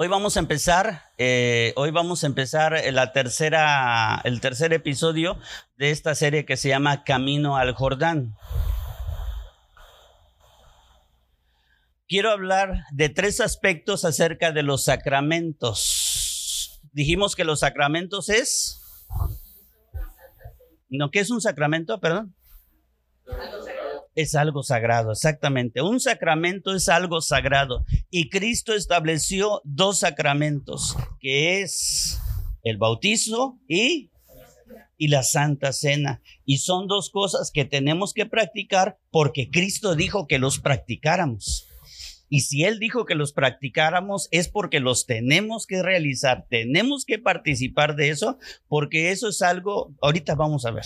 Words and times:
Hoy 0.00 0.06
vamos 0.06 0.36
a 0.36 0.38
empezar, 0.38 1.10
eh, 1.18 1.72
hoy 1.74 1.90
vamos 1.90 2.22
a 2.22 2.28
empezar 2.28 2.80
la 2.92 3.10
tercera, 3.10 4.20
el 4.22 4.40
tercer 4.40 4.72
episodio 4.72 5.40
de 5.76 5.90
esta 5.90 6.14
serie 6.14 6.46
que 6.46 6.56
se 6.56 6.68
llama 6.68 7.02
Camino 7.02 7.56
al 7.56 7.74
Jordán. 7.74 8.36
Quiero 12.06 12.30
hablar 12.30 12.84
de 12.92 13.08
tres 13.08 13.40
aspectos 13.40 14.04
acerca 14.04 14.52
de 14.52 14.62
los 14.62 14.84
sacramentos. 14.84 16.80
Dijimos 16.92 17.34
que 17.34 17.42
los 17.42 17.58
sacramentos 17.58 18.28
es... 18.28 18.80
¿No? 20.88 21.10
¿Qué 21.10 21.18
es 21.18 21.30
un 21.32 21.40
sacramento? 21.40 21.98
Perdón 21.98 22.36
es 24.18 24.34
algo 24.34 24.64
sagrado, 24.64 25.12
exactamente. 25.12 25.80
Un 25.80 26.00
sacramento 26.00 26.74
es 26.74 26.88
algo 26.88 27.20
sagrado. 27.20 27.84
Y 28.10 28.30
Cristo 28.30 28.74
estableció 28.74 29.60
dos 29.62 30.00
sacramentos, 30.00 30.96
que 31.20 31.62
es 31.62 32.18
el 32.64 32.78
bautizo 32.78 33.60
y, 33.68 34.10
y 34.96 35.06
la 35.06 35.22
Santa 35.22 35.72
Cena. 35.72 36.20
Y 36.44 36.58
son 36.58 36.88
dos 36.88 37.10
cosas 37.10 37.52
que 37.52 37.64
tenemos 37.64 38.12
que 38.12 38.26
practicar 38.26 38.98
porque 39.12 39.50
Cristo 39.50 39.94
dijo 39.94 40.26
que 40.26 40.40
los 40.40 40.58
practicáramos. 40.58 41.68
Y 42.28 42.40
si 42.40 42.64
Él 42.64 42.80
dijo 42.80 43.04
que 43.04 43.14
los 43.14 43.32
practicáramos 43.32 44.26
es 44.32 44.48
porque 44.48 44.80
los 44.80 45.06
tenemos 45.06 45.64
que 45.64 45.80
realizar, 45.80 46.44
tenemos 46.50 47.04
que 47.04 47.20
participar 47.20 47.94
de 47.94 48.10
eso, 48.10 48.36
porque 48.66 49.12
eso 49.12 49.28
es 49.28 49.42
algo, 49.42 49.94
ahorita 50.02 50.34
vamos 50.34 50.66
a 50.66 50.72
ver. 50.72 50.84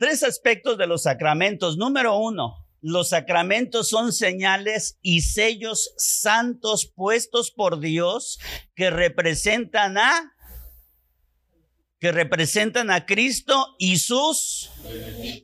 Tres 0.00 0.22
aspectos 0.22 0.78
de 0.78 0.86
los 0.86 1.02
sacramentos. 1.02 1.76
Número 1.76 2.16
uno, 2.16 2.66
los 2.80 3.10
sacramentos 3.10 3.90
son 3.90 4.14
señales 4.14 4.98
y 5.02 5.20
sellos 5.20 5.92
santos 5.98 6.90
puestos 6.96 7.50
por 7.50 7.80
Dios 7.80 8.40
que 8.74 8.88
representan 8.88 9.98
a 9.98 10.32
que 12.00 12.12
representan 12.12 12.90
a 12.90 13.04
Cristo 13.04 13.76
y 13.78 13.98
sus 13.98 14.70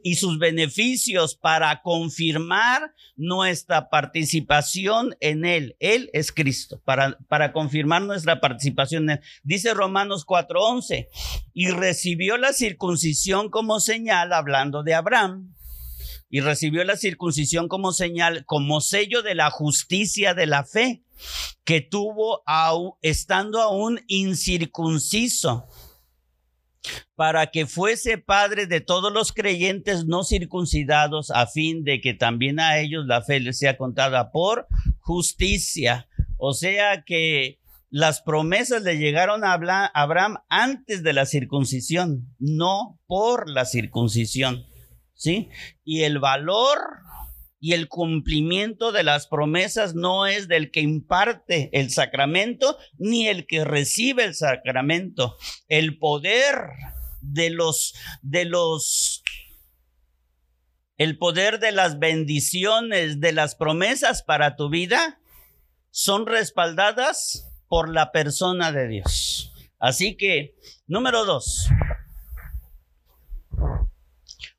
y 0.03 0.15
sus 0.15 0.39
beneficios 0.39 1.37
para 1.37 1.83
confirmar 1.83 2.95
nuestra 3.15 3.91
participación 3.91 5.15
en 5.21 5.45
él. 5.45 5.77
Él 5.81 6.09
es 6.15 6.33
Cristo, 6.33 6.81
para, 6.85 7.19
para 7.29 7.53
confirmar 7.53 8.03
nuestra 8.03 8.41
participación 8.41 9.05
en 9.05 9.19
él. 9.19 9.21
Dice 9.43 9.75
Romanos 9.75 10.25
4:11, 10.25 11.09
y 11.53 11.69
recibió 11.69 12.39
la 12.39 12.55
circuncisión 12.55 13.51
como 13.51 13.79
señal, 13.79 14.33
hablando 14.33 14.83
de 14.83 14.95
Abraham, 14.95 15.55
y 16.31 16.41
recibió 16.41 16.85
la 16.85 16.97
circuncisión 16.97 17.69
como 17.69 17.93
señal, 17.93 18.47
como 18.47 18.81
sello 18.81 19.21
de 19.21 19.35
la 19.35 19.51
justicia 19.51 20.33
de 20.33 20.47
la 20.47 20.65
fe 20.65 21.03
que 21.65 21.81
tuvo 21.83 22.43
estando 23.03 23.61
aún 23.61 24.01
incircunciso 24.07 25.67
para 27.15 27.49
que 27.49 27.67
fuese 27.67 28.19
padre 28.19 28.67
de 28.67 28.81
todos 28.81 29.13
los 29.13 29.33
creyentes 29.33 30.07
no 30.07 30.25
circuncidados, 30.25 31.31
a 31.31 31.47
fin 31.47 31.85
de 31.85 32.01
que 32.01 32.15
también 32.15 32.61
a 32.61 32.79
ellos 32.79 33.07
la 33.07 33.23
fe 33.23 33.41
les 33.41 33.59
sea 33.59 33.77
contada 33.77 34.31
por 34.31 34.67
justicia. 35.01 36.09
O 36.39 36.53
sea 36.53 37.03
que 37.03 37.59
las 37.91 38.21
promesas 38.21 38.83
le 38.83 38.99
llegaron 38.99 39.45
a 39.45 39.53
Abraham 39.53 40.37
antes 40.49 41.03
de 41.03 41.13
la 41.13 41.27
circuncisión, 41.27 42.35
no 42.39 43.01
por 43.07 43.49
la 43.49 43.65
circuncisión. 43.65 44.67
¿Sí? 45.15 45.49
Y 45.83 46.03
el 46.03 46.19
valor 46.19 46.79
y 47.67 47.73
el 47.73 47.89
cumplimiento 47.89 48.93
de 48.93 49.03
las 49.03 49.27
promesas 49.27 49.97
no 49.97 50.29
es 50.29 50.47
del 50.47 50.71
que 50.71 50.83
imparte 50.83 51.69
el 51.73 51.91
sacramento 51.91 52.79
ni 52.97 53.27
el 53.27 53.45
que 53.45 53.65
recibe 53.65 54.23
el 54.23 54.37
sacramento. 54.37 55.37
El 55.67 55.99
poder 55.99 56.55
de 57.23 57.51
los 57.51 57.97
de 58.23 58.45
los 58.45 59.25
el 60.97 61.19
poder 61.19 61.59
de 61.59 61.73
las 61.73 61.99
bendiciones, 61.99 63.19
de 63.19 63.33
las 63.33 63.57
promesas 63.57 64.23
para 64.23 64.55
tu 64.55 64.71
vida 64.71 65.19
son 65.91 66.25
respaldadas 66.25 67.51
por 67.67 67.93
la 67.93 68.13
persona 68.13 68.71
de 68.71 68.87
Dios. 68.87 69.53
Así 69.81 70.17
que, 70.17 70.55
número 70.87 71.25
dos, 71.25 71.69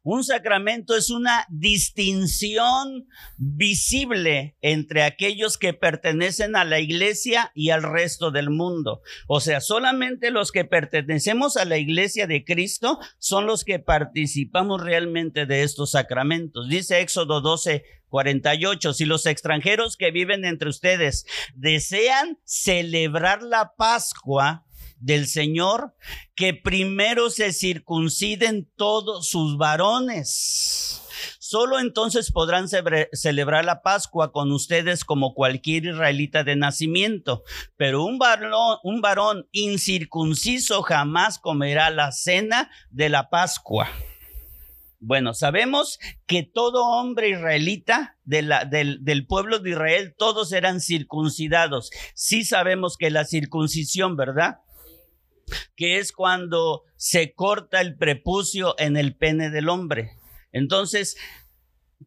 un 0.09 0.23
sacramento 0.23 0.95
es 0.95 1.09
una 1.09 1.45
distinción 1.49 3.09
visible 3.35 4.55
entre 4.61 5.03
aquellos 5.03 5.57
que 5.57 5.73
pertenecen 5.73 6.55
a 6.55 6.63
la 6.63 6.79
iglesia 6.79 7.51
y 7.53 7.71
al 7.71 7.83
resto 7.83 8.31
del 8.31 8.49
mundo. 8.49 9.01
O 9.27 9.41
sea, 9.41 9.59
solamente 9.59 10.31
los 10.31 10.53
que 10.53 10.63
pertenecemos 10.63 11.57
a 11.57 11.65
la 11.65 11.77
iglesia 11.77 12.25
de 12.25 12.45
Cristo 12.45 12.99
son 13.19 13.47
los 13.47 13.65
que 13.65 13.79
participamos 13.79 14.81
realmente 14.81 15.45
de 15.45 15.63
estos 15.63 15.91
sacramentos. 15.91 16.69
Dice 16.69 17.01
Éxodo 17.01 17.41
12, 17.41 17.83
48. 18.07 18.93
Si 18.93 19.03
los 19.03 19.25
extranjeros 19.25 19.97
que 19.97 20.11
viven 20.11 20.45
entre 20.45 20.69
ustedes 20.69 21.25
desean 21.53 22.39
celebrar 22.45 23.43
la 23.43 23.73
Pascua, 23.75 24.66
del 24.99 25.27
Señor, 25.27 25.93
que 26.35 26.53
primero 26.53 27.29
se 27.29 27.53
circunciden 27.53 28.69
todos 28.75 29.29
sus 29.29 29.57
varones. 29.57 31.01
Solo 31.39 31.79
entonces 31.79 32.31
podrán 32.31 32.67
celebrar 32.67 33.65
la 33.65 33.81
Pascua 33.81 34.31
con 34.31 34.51
ustedes 34.51 35.05
como 35.05 35.33
cualquier 35.33 35.85
israelita 35.85 36.43
de 36.43 36.55
nacimiento. 36.55 37.43
Pero 37.77 38.03
un 38.03 38.17
varón, 38.19 38.77
un 38.83 39.01
varón 39.01 39.47
incircunciso 39.51 40.81
jamás 40.81 41.39
comerá 41.39 41.89
la 41.89 42.11
cena 42.11 42.69
de 42.89 43.09
la 43.09 43.29
Pascua. 43.29 43.89
Bueno, 44.99 45.33
sabemos 45.33 45.99
que 46.25 46.43
todo 46.43 46.83
hombre 46.83 47.29
israelita 47.29 48.17
del, 48.23 48.51
del, 48.69 49.27
pueblo 49.27 49.59
de 49.59 49.69
Israel, 49.69 50.15
todos 50.17 50.51
eran 50.51 50.81
circuncidados. 50.81 51.91
Sí 52.15 52.43
sabemos 52.43 52.97
que 52.97 53.11
la 53.11 53.23
circuncisión, 53.23 54.17
¿verdad? 54.17 54.59
Que 55.75 55.97
es 55.99 56.11
cuando 56.11 56.83
se 56.95 57.33
corta 57.33 57.81
el 57.81 57.97
prepucio 57.97 58.75
en 58.77 58.97
el 58.97 59.15
pene 59.15 59.49
del 59.49 59.69
hombre. 59.69 60.11
Entonces, 60.51 61.17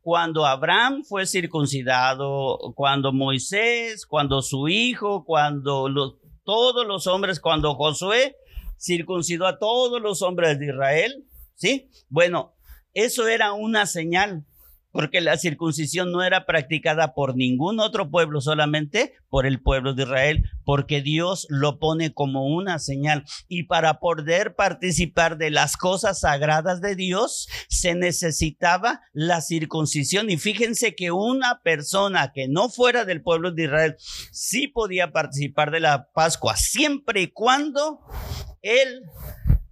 cuando 0.02 0.46
Abraham 0.46 1.04
fue 1.04 1.26
circuncidado, 1.26 2.58
cuando 2.74 3.12
Moisés, 3.12 4.06
cuando 4.06 4.42
su 4.42 4.68
hijo, 4.68 5.24
cuando 5.24 6.18
todos 6.44 6.86
los 6.86 7.06
hombres, 7.06 7.40
cuando 7.40 7.74
Josué 7.74 8.36
circuncidó 8.78 9.46
a 9.46 9.58
todos 9.58 10.00
los 10.00 10.22
hombres 10.22 10.58
de 10.58 10.66
Israel, 10.66 11.24
¿sí? 11.54 11.90
Bueno, 12.08 12.54
eso 12.94 13.28
era 13.28 13.52
una 13.52 13.86
señal 13.86 14.46
porque 14.92 15.20
la 15.20 15.36
circuncisión 15.36 16.10
no 16.12 16.22
era 16.22 16.46
practicada 16.46 17.14
por 17.14 17.36
ningún 17.36 17.80
otro 17.80 18.10
pueblo, 18.10 18.40
solamente 18.40 19.14
por 19.28 19.46
el 19.46 19.60
pueblo 19.60 19.94
de 19.94 20.02
Israel, 20.02 20.50
porque 20.64 21.00
Dios 21.00 21.46
lo 21.48 21.78
pone 21.78 22.12
como 22.12 22.46
una 22.46 22.78
señal. 22.78 23.24
Y 23.48 23.64
para 23.64 24.00
poder 24.00 24.54
participar 24.54 25.38
de 25.38 25.50
las 25.50 25.76
cosas 25.76 26.20
sagradas 26.20 26.80
de 26.80 26.96
Dios, 26.96 27.48
se 27.68 27.94
necesitaba 27.94 29.00
la 29.12 29.40
circuncisión. 29.40 30.30
Y 30.30 30.38
fíjense 30.38 30.94
que 30.94 31.10
una 31.10 31.60
persona 31.62 32.32
que 32.32 32.48
no 32.48 32.68
fuera 32.68 33.04
del 33.04 33.22
pueblo 33.22 33.52
de 33.52 33.64
Israel 33.64 33.96
sí 34.32 34.68
podía 34.68 35.12
participar 35.12 35.70
de 35.70 35.80
la 35.80 36.08
Pascua, 36.12 36.56
siempre 36.56 37.22
y 37.22 37.26
cuando 37.28 38.00
él 38.62 39.02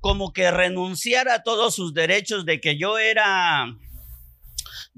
como 0.00 0.32
que 0.32 0.50
renunciara 0.50 1.34
a 1.34 1.42
todos 1.42 1.74
sus 1.74 1.92
derechos 1.92 2.46
de 2.46 2.60
que 2.60 2.78
yo 2.78 2.98
era 2.98 3.66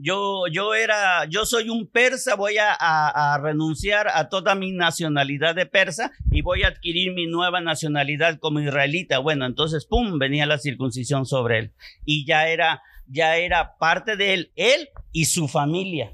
yo, 0.02 0.46
yo 0.50 0.74
era, 0.74 1.26
yo 1.26 1.44
soy 1.44 1.68
un 1.68 1.86
persa, 1.86 2.34
voy 2.34 2.56
a, 2.58 3.38
renunciar 3.42 4.08
a 4.08 4.28
toda 4.28 4.54
mi 4.54 4.72
nacionalidad 4.72 5.54
de 5.54 5.66
persa 5.66 6.12
y 6.30 6.42
voy 6.42 6.62
a 6.62 6.68
adquirir 6.68 7.12
mi 7.12 7.26
nueva 7.26 7.60
nacionalidad 7.60 8.38
como 8.38 8.60
israelita. 8.60 9.18
Bueno, 9.18 9.46
entonces, 9.46 9.86
pum, 9.86 10.18
venía 10.18 10.46
la 10.46 10.58
circuncisión 10.58 11.26
sobre 11.26 11.58
él 11.58 11.72
y 12.04 12.24
ya 12.24 12.48
era, 12.48 12.82
ya 13.06 13.36
era 13.36 13.76
parte 13.78 14.16
de 14.16 14.34
él, 14.34 14.52
él 14.56 14.88
y 15.12 15.26
su 15.26 15.48
familia. 15.48 16.12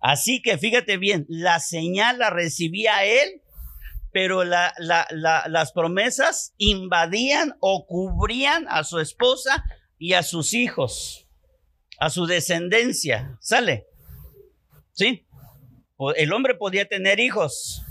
Así 0.00 0.40
que 0.40 0.56
fíjate 0.56 0.96
bien, 0.96 1.26
la 1.28 1.60
señal 1.60 2.18
la 2.18 2.30
recibía 2.30 3.04
él 3.04 3.42
pero 4.12 4.44
la, 4.44 4.72
la, 4.78 5.06
las 5.10 5.72
promesas 5.72 6.54
invadían 6.56 7.54
o 7.60 7.84
cubrían 7.86 8.64
a 8.70 8.82
su 8.82 8.98
esposa 8.98 9.62
y 9.98 10.14
a 10.14 10.22
sus 10.22 10.54
hijos 10.54 11.25
a 11.98 12.10
su 12.10 12.26
descendencia. 12.26 13.36
¿Sale? 13.40 13.86
¿Sí? 14.92 15.26
El 16.16 16.32
hombre 16.32 16.54
podía 16.54 16.86
tener 16.86 17.20
hijos, 17.20 17.82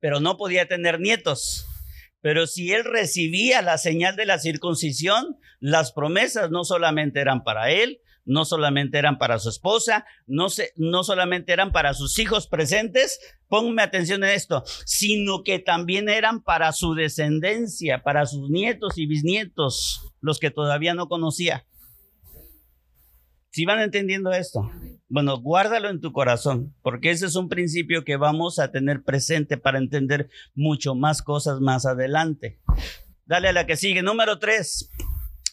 pero 0.00 0.20
no 0.20 0.36
podía 0.36 0.68
tener 0.68 1.00
nietos. 1.00 1.66
Pero 2.20 2.46
si 2.46 2.72
él 2.72 2.84
recibía 2.84 3.62
la 3.62 3.78
señal 3.78 4.16
de 4.16 4.26
la 4.26 4.38
circuncisión, 4.38 5.38
las 5.60 5.92
promesas 5.92 6.50
no 6.50 6.64
solamente 6.64 7.20
eran 7.20 7.42
para 7.42 7.70
él, 7.70 8.00
no 8.24 8.44
solamente 8.44 8.98
eran 8.98 9.18
para 9.18 9.38
su 9.38 9.48
esposa, 9.48 10.06
no, 10.26 10.46
no 10.76 11.02
solamente 11.02 11.52
eran 11.52 11.72
para 11.72 11.94
sus 11.94 12.18
hijos 12.20 12.46
presentes, 12.46 13.18
ponme 13.48 13.82
atención 13.82 14.22
en 14.22 14.30
esto, 14.30 14.62
sino 14.86 15.42
que 15.42 15.58
también 15.58 16.08
eran 16.08 16.42
para 16.42 16.72
su 16.72 16.94
descendencia, 16.94 18.02
para 18.02 18.26
sus 18.26 18.48
nietos 18.50 18.96
y 18.96 19.06
bisnietos, 19.06 20.12
los 20.20 20.38
que 20.38 20.50
todavía 20.50 20.94
no 20.94 21.08
conocía. 21.08 21.66
Si 23.52 23.64
van 23.66 23.80
entendiendo 23.80 24.32
esto, 24.32 24.72
bueno, 25.08 25.38
guárdalo 25.38 25.90
en 25.90 26.00
tu 26.00 26.12
corazón, 26.12 26.74
porque 26.80 27.10
ese 27.10 27.26
es 27.26 27.36
un 27.36 27.50
principio 27.50 28.02
que 28.02 28.16
vamos 28.16 28.58
a 28.58 28.72
tener 28.72 29.02
presente 29.02 29.58
para 29.58 29.76
entender 29.76 30.30
mucho 30.54 30.94
más 30.94 31.20
cosas 31.20 31.60
más 31.60 31.84
adelante. 31.84 32.62
Dale 33.26 33.48
a 33.48 33.52
la 33.52 33.66
que 33.66 33.76
sigue. 33.76 34.02
Número 34.02 34.38
tres, 34.38 34.90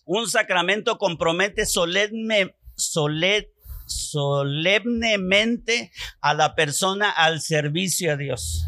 un 0.05 0.29
sacramento 0.29 0.97
compromete 0.97 1.65
solemne, 1.65 2.55
solemnemente 3.85 5.91
a 6.21 6.33
la 6.33 6.55
persona 6.55 7.09
al 7.09 7.41
servicio 7.41 8.13
a 8.13 8.15
Dios. 8.15 8.63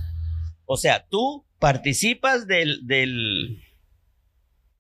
O 0.66 0.76
sea, 0.76 1.08
tú 1.08 1.48
participas 1.58 2.48
del, 2.48 2.86
del, 2.86 3.64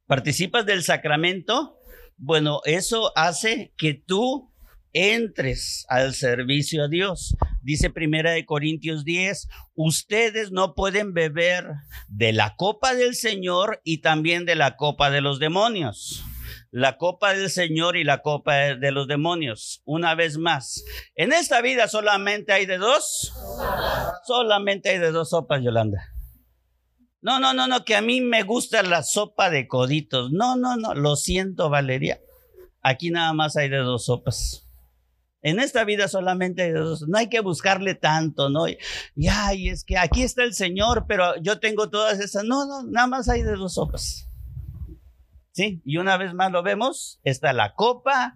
participas 0.08 0.66
del 0.66 0.84
sacramento 0.84 1.78
bueno, 2.24 2.62
eso 2.66 3.12
hace 3.18 3.74
que 3.78 3.96
tú 3.96 4.54
entres 4.94 5.86
al 5.90 6.14
servicio 6.14 6.84
a 6.84 6.88
Dios. 6.88 7.36
Dice 7.64 7.90
Primera 7.90 8.32
de 8.32 8.46
Corintios 8.46 9.04
10, 9.04 9.48
ustedes 9.74 10.52
no 10.52 10.76
pueden 10.76 11.14
beber 11.14 11.66
de 12.08 12.32
la 12.32 12.56
copa 12.58 12.94
del 12.94 13.16
Señor 13.16 13.82
y 13.84 14.02
también 14.02 14.46
de 14.46 14.54
la 14.54 14.76
copa 14.76 15.10
de 15.10 15.22
los 15.22 15.40
demonios. 15.40 16.24
La 16.70 16.98
copa 16.98 17.34
del 17.34 17.50
Señor 17.50 17.98
y 17.98 18.04
la 18.04 18.22
copa 18.22 18.76
de 18.76 18.92
los 18.92 19.08
demonios. 19.08 19.82
Una 19.84 20.14
vez 20.14 20.38
más, 20.38 20.86
en 21.16 21.34
esta 21.34 21.60
vida 21.62 21.88
solamente 21.88 22.54
hay 22.54 22.68
de 22.68 22.78
dos. 22.78 23.34
Solamente 24.26 24.90
hay 24.90 25.00
de 25.00 25.12
dos 25.12 25.32
sopas, 25.32 25.64
Yolanda. 25.64 26.21
No, 27.22 27.40
no, 27.40 27.54
no, 27.54 27.68
no, 27.68 27.86
que 27.86 27.96
a 27.96 28.02
mí 28.02 28.20
me 28.22 28.44
gusta 28.44 28.82
la 28.82 29.04
sopa 29.04 29.50
de 29.50 29.68
coditos. 29.68 30.32
No, 30.32 30.56
no, 30.56 30.76
no, 30.76 30.96
lo 30.96 31.16
siento, 31.16 31.70
Valeria. 31.70 32.20
Aquí 32.82 33.12
nada 33.12 33.32
más 33.34 33.56
hay 33.58 33.70
de 33.70 33.78
dos 33.78 34.06
sopas. 34.06 34.68
En 35.44 35.60
esta 35.60 35.84
vida 35.84 36.08
solamente 36.08 36.64
hay 36.64 36.72
de 36.72 36.80
dos. 36.80 37.08
No 37.08 37.18
hay 37.18 37.30
que 37.30 37.40
buscarle 37.40 37.96
tanto, 37.96 38.50
¿no? 38.50 38.68
Y 38.68 38.78
ay, 39.30 39.70
es 39.70 39.84
que 39.84 39.98
aquí 39.98 40.24
está 40.24 40.44
el 40.44 40.54
Señor, 40.54 41.06
pero 41.08 41.36
yo 41.42 41.60
tengo 41.60 41.90
todas 41.90 42.20
esas. 42.20 42.44
No, 42.44 42.66
no, 42.66 42.84
nada 42.84 43.08
más 43.08 43.30
hay 43.30 43.44
de 43.44 43.56
dos 43.56 43.76
sopas. 43.76 44.28
¿Sí? 45.52 45.82
Y 45.86 45.98
una 45.98 46.18
vez 46.18 46.34
más 46.34 46.52
lo 46.52 46.64
vemos, 46.64 47.20
está 47.24 47.54
la 47.54 47.74
copa 47.76 48.36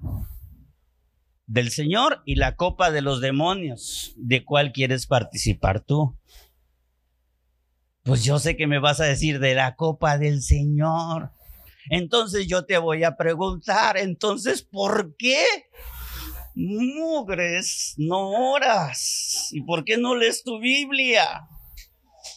del 1.47 1.71
Señor 1.71 2.21
y 2.25 2.35
la 2.35 2.55
copa 2.55 2.91
de 2.91 3.01
los 3.01 3.21
demonios. 3.21 4.13
¿De 4.17 4.43
cuál 4.43 4.71
quieres 4.73 5.07
participar 5.07 5.81
tú? 5.81 6.17
Pues 8.05 8.23
yo 8.23 8.37
sé 8.37 8.55
que 8.55 8.67
me 8.67 8.77
vas 8.77 8.99
a 8.99 9.05
decir 9.05 9.39
de 9.39 9.55
la 9.55 9.75
copa 9.75 10.19
del 10.19 10.43
Señor. 10.43 11.31
Entonces 11.89 12.45
yo 12.45 12.63
te 12.63 12.77
voy 12.77 13.03
a 13.03 13.17
preguntar, 13.17 13.97
entonces, 13.97 14.61
¿por 14.61 15.15
qué 15.17 15.43
mugres 16.53 17.95
no 17.97 18.51
oras? 18.51 19.49
¿Y 19.51 19.61
por 19.61 19.83
qué 19.85 19.97
no 19.97 20.15
lees 20.15 20.43
tu 20.43 20.59
Biblia? 20.59 21.49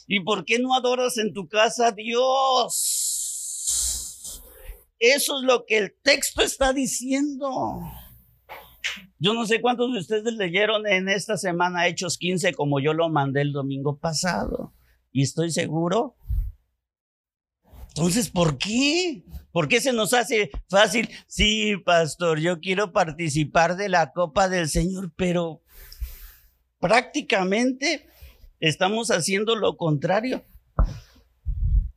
¿Y 0.07 0.21
por 0.21 0.47
qué 0.47 0.59
no 0.59 0.75
adoras 0.75 1.19
en 1.19 1.35
tu 1.35 1.47
casa 1.49 1.89
a 1.89 1.93
Dios? 1.93 3.23
Eso 4.99 5.39
es 5.39 5.45
lo 5.45 5.67
que 5.67 5.77
el 5.77 5.95
texto 6.03 6.41
está 6.41 6.73
diciendo. 6.73 7.83
Yo 9.19 9.35
no 9.35 9.45
sé 9.45 9.61
cuántos 9.61 9.93
de 9.93 9.99
ustedes 9.99 10.33
leyeron 10.33 10.87
en 10.87 11.11
esta 11.11 11.37
semana 11.37 11.89
Hechos 11.89 12.17
15 12.17 12.55
como 12.55 12.81
yo 12.81 12.95
lo 12.95 13.11
mandé 13.11 13.43
el 13.43 13.53
domingo 13.53 13.99
pasado 13.99 14.73
y 15.13 15.23
estoy 15.23 15.51
seguro. 15.51 16.17
Entonces, 17.89 18.31
¿por 18.31 18.59
qué? 18.59 19.25
¿Por 19.51 19.67
qué 19.67 19.81
se 19.81 19.93
nos 19.93 20.13
hace 20.15 20.51
fácil? 20.69 21.09
Sí, 21.27 21.77
pastor, 21.85 22.39
yo 22.39 22.61
quiero 22.61 22.93
participar 22.93 23.77
de 23.77 23.89
la 23.89 24.13
copa 24.13 24.49
del 24.49 24.69
Señor, 24.69 25.13
pero 25.17 25.63
prácticamente 26.79 28.07
estamos 28.61 29.11
haciendo 29.11 29.57
lo 29.57 29.77
contrario. 29.77 30.45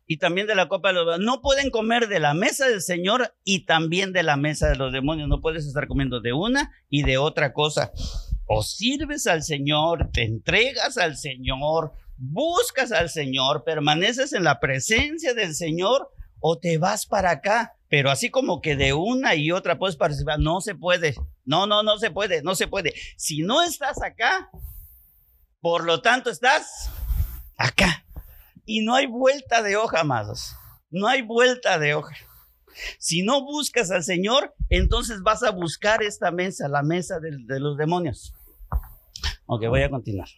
Y 0.07 0.17
también 0.17 0.47
de 0.47 0.55
la 0.55 0.67
copa 0.67 0.89
de 0.89 0.95
los 0.95 1.19
No 1.19 1.41
pueden 1.41 1.69
comer 1.69 2.09
de 2.09 2.19
la 2.19 2.33
mesa 2.33 2.67
del 2.67 2.81
Señor 2.81 3.33
y 3.45 3.65
también 3.65 4.11
de 4.11 4.23
la 4.23 4.35
mesa 4.35 4.67
de 4.67 4.75
los 4.75 4.91
demonios. 4.91 5.29
No 5.29 5.39
puedes 5.39 5.65
estar 5.65 5.87
comiendo 5.87 6.19
de 6.19 6.33
una 6.33 6.71
y 6.89 7.03
de 7.03 7.17
otra 7.17 7.53
cosa. 7.53 7.91
O 8.45 8.63
sirves 8.63 9.27
al 9.27 9.43
Señor, 9.43 10.09
te 10.11 10.23
entregas 10.23 10.97
al 10.97 11.15
Señor, 11.15 11.93
buscas 12.21 12.91
al 12.91 13.09
Señor, 13.09 13.63
permaneces 13.63 14.31
en 14.33 14.43
la 14.43 14.59
presencia 14.59 15.33
del 15.33 15.55
Señor 15.55 16.11
o 16.39 16.59
te 16.59 16.77
vas 16.77 17.05
para 17.05 17.31
acá. 17.31 17.75
Pero 17.89 18.09
así 18.09 18.29
como 18.29 18.61
que 18.61 18.75
de 18.75 18.93
una 18.93 19.35
y 19.35 19.51
otra 19.51 19.77
puedes 19.77 19.97
participar, 19.97 20.39
no 20.39 20.61
se 20.61 20.75
puede. 20.75 21.15
No, 21.43 21.67
no, 21.67 21.83
no 21.83 21.97
se 21.97 22.11
puede, 22.11 22.41
no 22.43 22.55
se 22.55 22.67
puede. 22.67 22.93
Si 23.17 23.41
no 23.41 23.63
estás 23.63 24.01
acá, 24.01 24.49
por 25.59 25.83
lo 25.83 26.01
tanto 26.01 26.29
estás 26.29 26.89
acá. 27.57 28.05
Y 28.65 28.81
no 28.81 28.95
hay 28.95 29.07
vuelta 29.07 29.61
de 29.61 29.75
hoja, 29.75 30.01
amados. 30.01 30.55
No 30.89 31.07
hay 31.07 31.23
vuelta 31.23 31.79
de 31.79 31.95
hoja. 31.95 32.15
Si 32.99 33.23
no 33.23 33.41
buscas 33.43 33.91
al 33.91 34.03
Señor, 34.03 34.53
entonces 34.69 35.21
vas 35.23 35.43
a 35.43 35.51
buscar 35.51 36.03
esta 36.03 36.31
mesa, 36.31 36.69
la 36.69 36.83
mesa 36.83 37.19
de, 37.19 37.59
los 37.59 37.77
demonios. 37.77 38.33
Ok, 39.47 39.65
voy 39.67 39.81
a 39.81 39.89
continuar. 39.89 40.29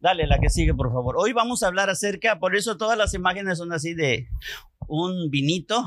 Dale, 0.00 0.26
la 0.26 0.38
que 0.38 0.50
sigue, 0.50 0.74
por 0.74 0.92
favor. 0.92 1.16
Hoy 1.18 1.32
vamos 1.32 1.62
a 1.62 1.68
hablar 1.68 1.88
acerca, 1.88 2.38
por 2.38 2.54
eso 2.54 2.76
todas 2.76 2.98
las 2.98 3.14
imágenes 3.14 3.58
son 3.58 3.72
así 3.72 3.94
de 3.94 4.28
un 4.88 5.30
vinito 5.30 5.84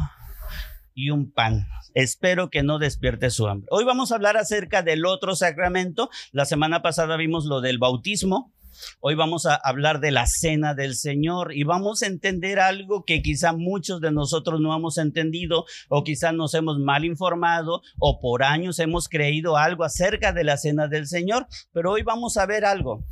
y 0.95 1.11
un 1.11 1.31
pan. 1.31 1.67
Espero 1.93 2.49
que 2.49 2.63
no 2.63 2.79
despierte 2.79 3.29
su 3.29 3.47
hambre. 3.47 3.67
Hoy 3.71 3.83
vamos 3.83 4.11
a 4.11 4.15
hablar 4.15 4.35
acerca 4.35 4.81
del 4.81 5.05
otro 5.05 5.35
sacramento. 5.35 6.09
La 6.31 6.45
semana 6.45 6.81
pasada 6.81 7.17
vimos 7.17 7.45
lo 7.45 7.61
del 7.61 7.77
bautismo. 7.77 8.51
Hoy 8.99 9.13
vamos 9.13 9.45
a 9.45 9.55
hablar 9.55 9.99
de 9.99 10.11
la 10.11 10.25
cena 10.25 10.73
del 10.73 10.95
Señor 10.95 11.53
y 11.53 11.63
vamos 11.63 12.01
a 12.01 12.07
entender 12.07 12.59
algo 12.59 13.03
que 13.03 13.21
quizá 13.21 13.53
muchos 13.53 14.01
de 14.01 14.11
nosotros 14.11 14.59
no 14.59 14.75
hemos 14.75 14.97
entendido 14.97 15.65
o 15.89 16.03
quizá 16.03 16.31
nos 16.31 16.53
hemos 16.53 16.79
mal 16.79 17.05
informado 17.05 17.81
o 17.99 18.19
por 18.19 18.43
años 18.43 18.79
hemos 18.79 19.07
creído 19.07 19.57
algo 19.57 19.83
acerca 19.83 20.33
de 20.33 20.43
la 20.43 20.57
cena 20.57 20.87
del 20.87 21.07
Señor, 21.07 21.47
pero 21.73 21.91
hoy 21.91 22.03
vamos 22.03 22.37
a 22.37 22.45
ver 22.45 22.63
algo 22.63 23.03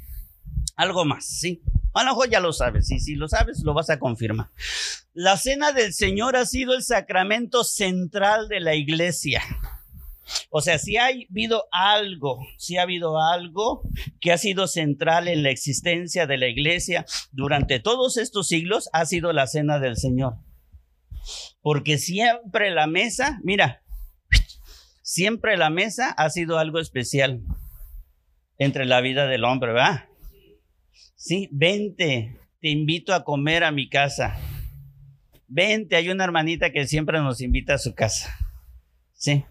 algo 0.77 1.03
más, 1.03 1.25
¿sí? 1.25 1.61
A 1.93 2.03
lo 2.03 2.11
mejor 2.11 2.29
ya 2.29 2.39
lo 2.39 2.53
sabes, 2.53 2.91
y 2.91 2.99
si 2.99 3.15
lo 3.15 3.27
sabes, 3.27 3.63
lo 3.63 3.73
vas 3.73 3.89
a 3.89 3.99
confirmar. 3.99 4.51
La 5.13 5.35
cena 5.35 5.71
del 5.71 5.93
Señor 5.93 6.35
ha 6.35 6.45
sido 6.45 6.75
el 6.75 6.83
sacramento 6.83 7.63
central 7.63 8.47
de 8.47 8.59
la 8.59 8.75
iglesia. 8.75 9.41
O 10.49 10.61
sea, 10.61 10.77
si 10.77 10.97
ha 10.97 11.07
habido 11.07 11.65
algo, 11.71 12.39
si 12.57 12.77
ha 12.77 12.83
habido 12.83 13.19
algo 13.19 13.81
que 14.19 14.31
ha 14.31 14.37
sido 14.37 14.67
central 14.67 15.27
en 15.27 15.41
la 15.41 15.49
existencia 15.49 16.27
de 16.27 16.37
la 16.37 16.47
iglesia 16.47 17.05
durante 17.31 17.79
todos 17.79 18.17
estos 18.17 18.47
siglos, 18.47 18.89
ha 18.93 19.05
sido 19.05 19.33
la 19.33 19.47
cena 19.47 19.79
del 19.79 19.97
Señor. 19.97 20.35
Porque 21.61 21.97
siempre 21.97 22.71
la 22.71 22.87
mesa, 22.87 23.39
mira, 23.43 23.81
siempre 25.01 25.57
la 25.57 25.69
mesa 25.69 26.11
ha 26.11 26.29
sido 26.29 26.59
algo 26.59 26.79
especial 26.79 27.41
entre 28.57 28.85
la 28.85 29.01
vida 29.01 29.27
del 29.27 29.45
hombre, 29.45 29.73
¿verdad? 29.73 30.06
Sí, 31.27 31.49
vente, 31.51 32.39
te 32.61 32.69
invito 32.69 33.13
a 33.13 33.25
comer 33.25 33.65
a 33.65 33.71
mi 33.73 33.89
casa. 33.89 34.37
Vente, 35.49 35.97
hay 35.97 36.07
una 36.07 36.23
hermanita 36.23 36.71
que 36.71 36.87
siempre 36.87 37.19
nos 37.19 37.41
invita 37.41 37.73
a 37.73 37.77
su 37.77 37.93
casa. 37.93 38.33
Sí. 39.11 39.43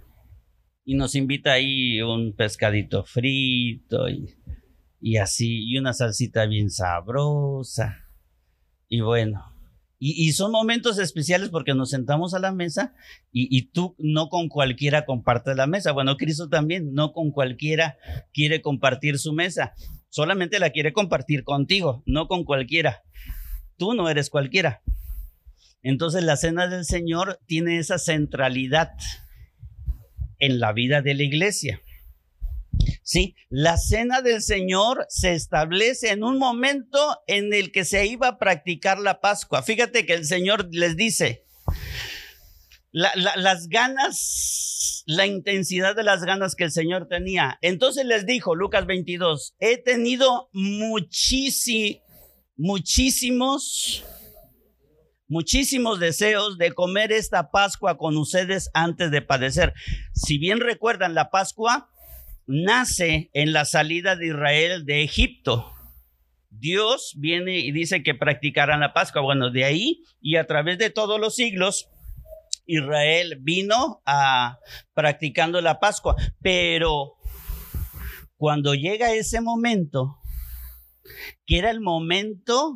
Y 0.87 0.95
nos 0.95 1.14
invita 1.14 1.52
ahí 1.52 2.00
un 2.00 2.35
pescadito 2.35 3.04
frito 3.04 4.09
y, 4.09 5.18
así, 5.18 5.71
y 5.71 5.76
una 5.76 5.92
salsita 5.92 6.47
bien 6.47 6.71
sabrosa. 6.71 8.09
Y 8.88 9.02
bueno, 9.02 9.45
y, 9.99 10.33
son 10.33 10.52
momentos 10.52 10.99
especiales 10.99 11.50
porque 11.50 11.75
nos 11.75 11.90
sentamos 11.90 12.33
a 12.33 12.38
la 12.38 12.52
mesa 12.52 12.95
y, 13.30 13.54
y, 13.54 13.66
tú 13.66 13.95
no 13.99 14.30
con 14.30 14.49
cualquiera 14.49 15.04
compartes 15.04 15.54
la 15.54 15.66
mesa. 15.66 15.92
Bueno, 15.92 16.16
Cristo 16.16 16.49
también 16.49 16.95
no 16.95 17.12
con 17.12 17.33
cualquiera 17.33 17.99
quiere 18.33 18.62
compartir 18.62 19.18
su 19.18 19.35
mesa 19.35 19.75
solamente 20.09 20.59
la 20.59 20.71
quiere 20.71 20.93
compartir 20.93 21.45
contigo, 21.45 22.03
no 22.07 22.29
con 22.29 22.45
cualquiera. 22.45 23.03
Tú 23.77 23.95
no 23.95 24.09
eres 24.09 24.31
cualquiera. 24.31 24.83
Entonces 25.83 26.25
la 26.25 26.37
cena 26.37 26.67
del 26.67 26.85
Señor 26.85 27.39
tiene 27.47 27.79
esa 27.79 27.99
centralidad 27.99 28.93
en 30.39 30.59
la 30.59 30.73
vida 30.73 31.03
de 31.03 31.15
la 31.15 31.23
iglesia. 31.23 31.83
Sí, 33.03 33.37
la 33.49 33.77
cena 33.79 34.21
del 34.21 34.43
Señor 34.43 35.07
se 35.09 35.33
establece 35.33 36.11
en 36.11 36.25
un 36.25 36.39
momento 36.39 36.99
en 37.27 37.55
el 37.55 37.73
que 37.73 37.85
se 37.85 38.07
iba 38.07 38.29
a 38.29 38.39
practicar 38.39 38.99
la 38.99 39.21
Pascua. 39.21 39.63
Fíjate 39.63 40.05
que 40.05 40.15
el 40.15 40.25
Señor 40.25 40.69
les 40.73 40.97
dice, 40.97 41.46
las 42.97 43.69
ganas, 43.69 45.03
la 45.07 45.26
intensidad 45.26 45.95
de 45.95 46.03
las 46.03 46.25
ganas 46.25 46.55
que 46.55 46.65
el 46.65 46.71
Señor 46.71 47.09
tenía. 47.09 47.59
Entonces 47.61 48.07
les 48.07 48.25
dijo, 48.25 48.55
Lucas 48.55 48.87
22, 48.87 49.55
he 49.59 49.76
tenido 49.76 50.49
muchísimos, 50.53 52.00
muchísimos, 55.29 56.00
deseos 56.00 56.57
de 56.57 56.73
comer 56.73 57.12
esta 57.12 57.50
Pascua 57.50 57.99
con 57.99 58.17
ustedes 58.17 58.71
antes 58.73 59.11
de 59.11 59.21
padecer. 59.21 59.75
Si 60.15 60.38
bien 60.38 60.61
recuerdan, 60.61 61.15
la 61.15 61.29
Pascua 61.29 61.91
nace 62.47 63.29
en 63.35 63.53
la 63.53 63.67
salida 63.67 64.17
de 64.17 64.29
Israel 64.29 64.87
de 64.87 65.03
Egipto. 65.03 65.71
Dios 66.49 67.12
viene 67.19 67.59
y 67.59 67.73
dice 67.73 68.03
que 68.03 68.15
practicarán 68.15 68.81
la 68.81 68.95
Pascua. 68.95 69.21
Bueno, 69.21 69.50
de 69.50 69.65
ahí 69.65 70.03
y 70.23 70.37
a 70.37 70.47
través 70.47 70.79
de 70.79 70.88
todos 70.88 71.21
los 71.21 71.35
siglos, 71.35 71.91
Israel 72.67 73.39
vino 73.41 74.03
a 74.05 74.59
practicando 74.95 75.61
la 75.61 75.81
Pascua. 75.81 76.17
Pero 76.41 77.15
cuando 78.37 78.75
llega 78.75 79.13
ese 79.13 79.41
momento, 79.41 80.19
que 81.47 81.59
era 81.59 81.71
el 81.71 81.81
momento, 81.81 82.75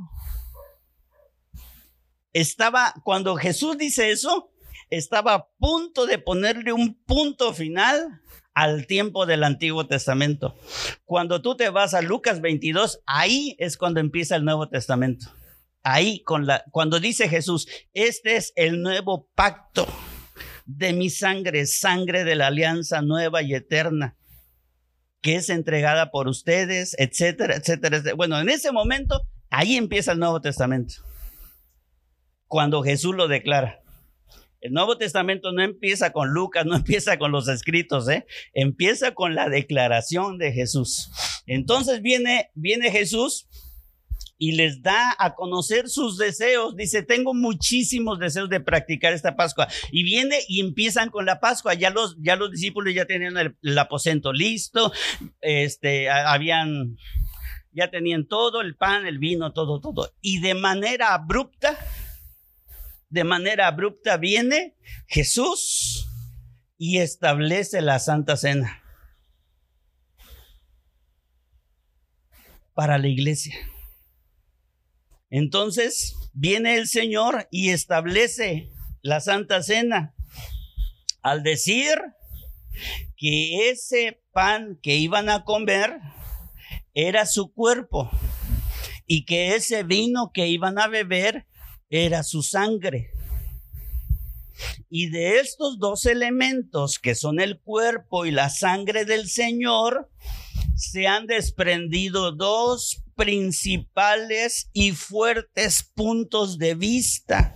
estaba, 2.33 2.95
cuando 3.05 3.37
Jesús 3.37 3.77
dice 3.77 4.11
eso, 4.11 4.51
estaba 4.89 5.35
a 5.35 5.49
punto 5.59 6.07
de 6.07 6.19
ponerle 6.19 6.73
un 6.73 6.95
punto 7.05 7.53
final 7.53 8.21
al 8.55 8.87
tiempo 8.87 9.27
del 9.27 9.45
Antiguo 9.45 9.87
Testamento. 9.87 10.57
Cuando 11.05 11.41
tú 11.41 11.57
te 11.57 11.71
vas 11.71 11.95
a 11.95 12.03
Lucas 12.03 12.41
22, 12.41 13.01
ahí 13.07 13.57
es 13.59 13.77
cuando 13.77 14.01
empieza 14.01 14.37
el 14.37 14.45
Nuevo 14.45 14.69
Testamento. 14.69 15.33
Ahí 15.83 16.23
con 16.23 16.47
la 16.47 16.65
cuando 16.71 17.01
dice 17.01 17.29
Jesús, 17.29 17.67
este 17.95 18.37
es 18.37 18.53
el 18.57 18.83
nuevo 18.83 19.29
pacto 19.35 19.87
de 20.67 20.93
mi 20.93 21.11
sangre, 21.11 21.67
sangre 21.67 22.25
de 22.25 22.37
la 22.37 22.49
alianza 22.49 23.03
nueva 23.03 23.43
y 23.43 23.55
eterna, 23.55 24.17
que 25.23 25.37
es 25.37 25.49
entregada 25.49 26.11
por 26.11 26.29
ustedes, 26.29 26.95
etcétera, 26.99 27.57
etcétera. 27.57 28.03
Bueno, 28.15 28.39
en 28.39 28.49
ese 28.49 28.73
momento 28.73 29.27
ahí 29.51 29.77
empieza 29.77 30.13
el 30.13 30.19
Nuevo 30.19 30.41
Testamento. 30.41 30.95
Cuando 32.47 32.83
Jesús 32.83 33.15
lo 33.15 33.29
declara. 33.29 33.81
El 34.61 34.73
Nuevo 34.73 34.99
Testamento 34.99 35.53
no 35.53 35.63
empieza 35.63 36.13
con 36.13 36.31
Lucas, 36.35 36.67
no 36.67 36.77
empieza 36.77 37.19
con 37.19 37.33
los 37.33 37.49
escritos, 37.49 38.09
¿eh? 38.09 38.27
empieza 38.53 39.15
con 39.15 39.35
la 39.35 39.49
declaración 39.49 40.37
de 40.37 40.53
Jesús. 40.53 41.11
Entonces 41.47 42.03
viene, 42.03 42.51
viene 42.55 42.91
Jesús 42.91 43.49
y 44.41 44.53
les 44.53 44.81
da 44.81 45.15
a 45.19 45.35
conocer 45.35 45.91
sus 45.91 46.17
deseos. 46.17 46.75
Dice, 46.75 47.03
tengo 47.03 47.35
muchísimos 47.35 48.19
deseos 48.19 48.49
de 48.49 48.59
practicar 48.59 49.13
esta 49.13 49.37
Pascua. 49.37 49.69
Y 49.93 50.03
viene 50.03 50.39
y 50.49 50.61
empiezan 50.61 51.11
con 51.11 51.27
la 51.27 51.41
Pascua. 51.41 51.75
Ya 51.75 51.91
los, 51.91 52.17
ya 52.21 52.37
los 52.37 52.51
discípulos 52.51 52.95
ya 52.95 53.05
tenían 53.05 53.37
el, 53.37 53.79
aposento 53.79 54.33
listo, 54.33 54.93
este, 55.43 56.09
habían, 56.09 56.97
ya 57.73 57.91
tenían 57.91 58.27
todo, 58.27 58.63
el 58.63 58.77
pan, 58.77 59.07
el 59.07 59.19
vino, 59.19 59.53
todo, 59.53 59.79
todo. 59.79 60.11
Y 60.23 60.41
de 60.41 60.55
manera 60.55 61.13
abrupta, 61.13 61.77
de 63.11 63.25
manera 63.25 63.67
abrupta 63.67 64.17
viene 64.17 64.75
Jesús 65.07 66.09
y 66.79 66.97
establece 66.97 67.83
la 67.83 67.99
Santa 67.99 68.39
Cena 68.39 68.83
para 72.73 72.97
la 72.97 73.09
iglesia. 73.09 73.55
Entonces 75.31 76.17
viene 76.33 76.77
el 76.77 76.89
Señor 76.89 77.49
y 77.51 77.71
establece 77.71 78.71
la 79.03 79.21
Santa 79.21 79.63
Cena 79.63 80.15
al 81.23 81.43
decir 81.43 81.99
que 83.17 83.71
ese 83.71 84.23
pan 84.33 84.79
que 84.83 84.97
iban 84.97 85.29
a 85.29 85.45
comer 85.45 86.01
era 86.95 87.27
su 87.27 87.53
cuerpo 87.53 88.11
y 89.07 89.25
que 89.25 89.55
ese 89.55 89.83
vino 89.83 90.31
que 90.33 90.49
iban 90.49 90.79
a 90.79 90.89
beber 90.89 91.47
era 91.91 92.23
su 92.23 92.43
sangre. 92.43 93.11
Y 94.89 95.11
de 95.11 95.39
estos 95.39 95.79
dos 95.79 96.07
elementos, 96.07 96.99
que 96.99 97.15
son 97.15 97.41
el 97.41 97.59
cuerpo 97.59 98.27
y 98.27 98.31
la 98.31 98.51
sangre 98.51 99.05
del 99.05 99.29
Señor, 99.29 100.11
se 100.77 101.07
han 101.07 101.27
desprendido 101.27 102.33
dos 102.33 103.03
principales 103.21 104.71
y 104.73 104.93
fuertes 104.93 105.83
puntos 105.95 106.57
de 106.57 106.75
vista. 106.75 107.55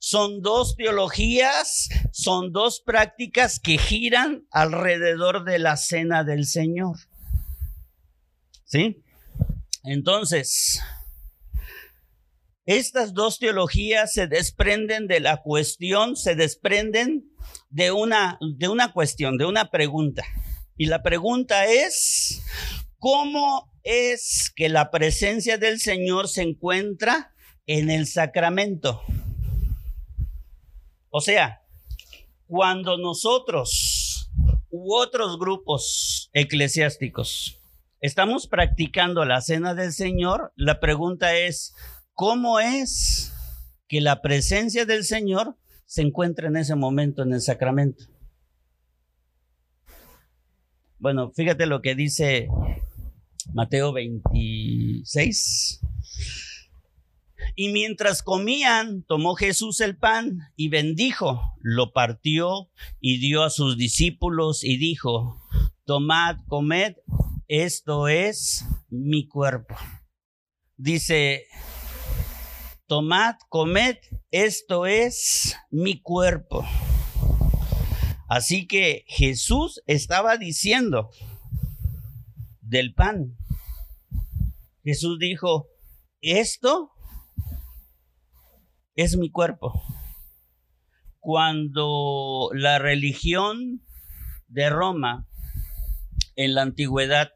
Son 0.00 0.42
dos 0.42 0.74
teologías, 0.74 1.88
son 2.10 2.50
dos 2.50 2.82
prácticas 2.84 3.60
que 3.60 3.78
giran 3.78 4.48
alrededor 4.50 5.44
de 5.44 5.60
la 5.60 5.76
cena 5.76 6.24
del 6.24 6.44
Señor. 6.44 6.96
¿Sí? 8.64 9.00
Entonces, 9.84 10.80
estas 12.66 13.14
dos 13.14 13.38
teologías 13.38 14.12
se 14.12 14.26
desprenden 14.26 15.06
de 15.06 15.20
la 15.20 15.40
cuestión, 15.40 16.16
se 16.16 16.34
desprenden 16.34 17.30
de 17.70 17.92
una, 17.92 18.40
de 18.58 18.66
una 18.66 18.92
cuestión, 18.92 19.38
de 19.38 19.44
una 19.44 19.70
pregunta. 19.70 20.24
Y 20.76 20.86
la 20.86 21.00
pregunta 21.04 21.64
es, 21.66 22.42
¿cómo 22.98 23.70
es 23.84 24.52
que 24.54 24.68
la 24.68 24.90
presencia 24.90 25.58
del 25.58 25.78
Señor 25.78 26.28
se 26.28 26.42
encuentra 26.42 27.32
en 27.66 27.90
el 27.90 28.06
sacramento? 28.06 29.02
O 31.10 31.20
sea, 31.20 31.62
cuando 32.46 32.98
nosotros 32.98 34.30
u 34.70 34.94
otros 34.94 35.38
grupos 35.38 36.28
eclesiásticos 36.32 37.60
estamos 38.00 38.48
practicando 38.48 39.24
la 39.24 39.40
cena 39.40 39.74
del 39.74 39.92
Señor, 39.92 40.52
la 40.56 40.80
pregunta 40.80 41.36
es, 41.36 41.74
¿Cómo 42.14 42.60
es 42.60 43.32
que 43.88 44.00
la 44.00 44.22
presencia 44.22 44.86
del 44.86 45.02
Señor 45.02 45.56
se 45.84 46.02
encuentra 46.02 46.46
en 46.46 46.56
ese 46.56 46.76
momento 46.76 47.22
en 47.22 47.32
el 47.32 47.40
sacramento? 47.40 48.04
Bueno, 50.98 51.32
fíjate 51.32 51.66
lo 51.66 51.82
que 51.82 51.96
dice 51.96 52.46
Mateo 53.52 53.92
26. 53.92 55.80
Y 57.56 57.68
mientras 57.68 58.22
comían, 58.22 59.02
tomó 59.02 59.34
Jesús 59.34 59.80
el 59.80 59.96
pan 59.96 60.40
y 60.56 60.68
bendijo, 60.68 61.42
lo 61.60 61.92
partió 61.92 62.70
y 63.00 63.18
dio 63.18 63.42
a 63.42 63.50
sus 63.50 63.76
discípulos 63.76 64.64
y 64.64 64.76
dijo, 64.76 65.40
tomad, 65.84 66.38
comed, 66.48 66.94
esto 67.46 68.08
es 68.08 68.64
mi 68.88 69.28
cuerpo. 69.28 69.76
Dice 70.76 71.46
tomad, 72.86 73.36
comed, 73.48 73.96
esto 74.30 74.86
es 74.86 75.56
mi 75.70 76.00
cuerpo. 76.00 76.64
Así 78.28 78.66
que 78.66 79.04
Jesús 79.06 79.82
estaba 79.86 80.36
diciendo 80.36 81.10
del 82.64 82.94
pan. 82.94 83.36
Jesús 84.82 85.18
dijo, 85.18 85.68
esto 86.20 86.90
es 88.94 89.16
mi 89.16 89.30
cuerpo. 89.30 89.72
Cuando 91.20 92.50
la 92.52 92.78
religión 92.78 93.82
de 94.48 94.70
Roma 94.70 95.26
en 96.36 96.54
la 96.54 96.62
antigüedad 96.62 97.30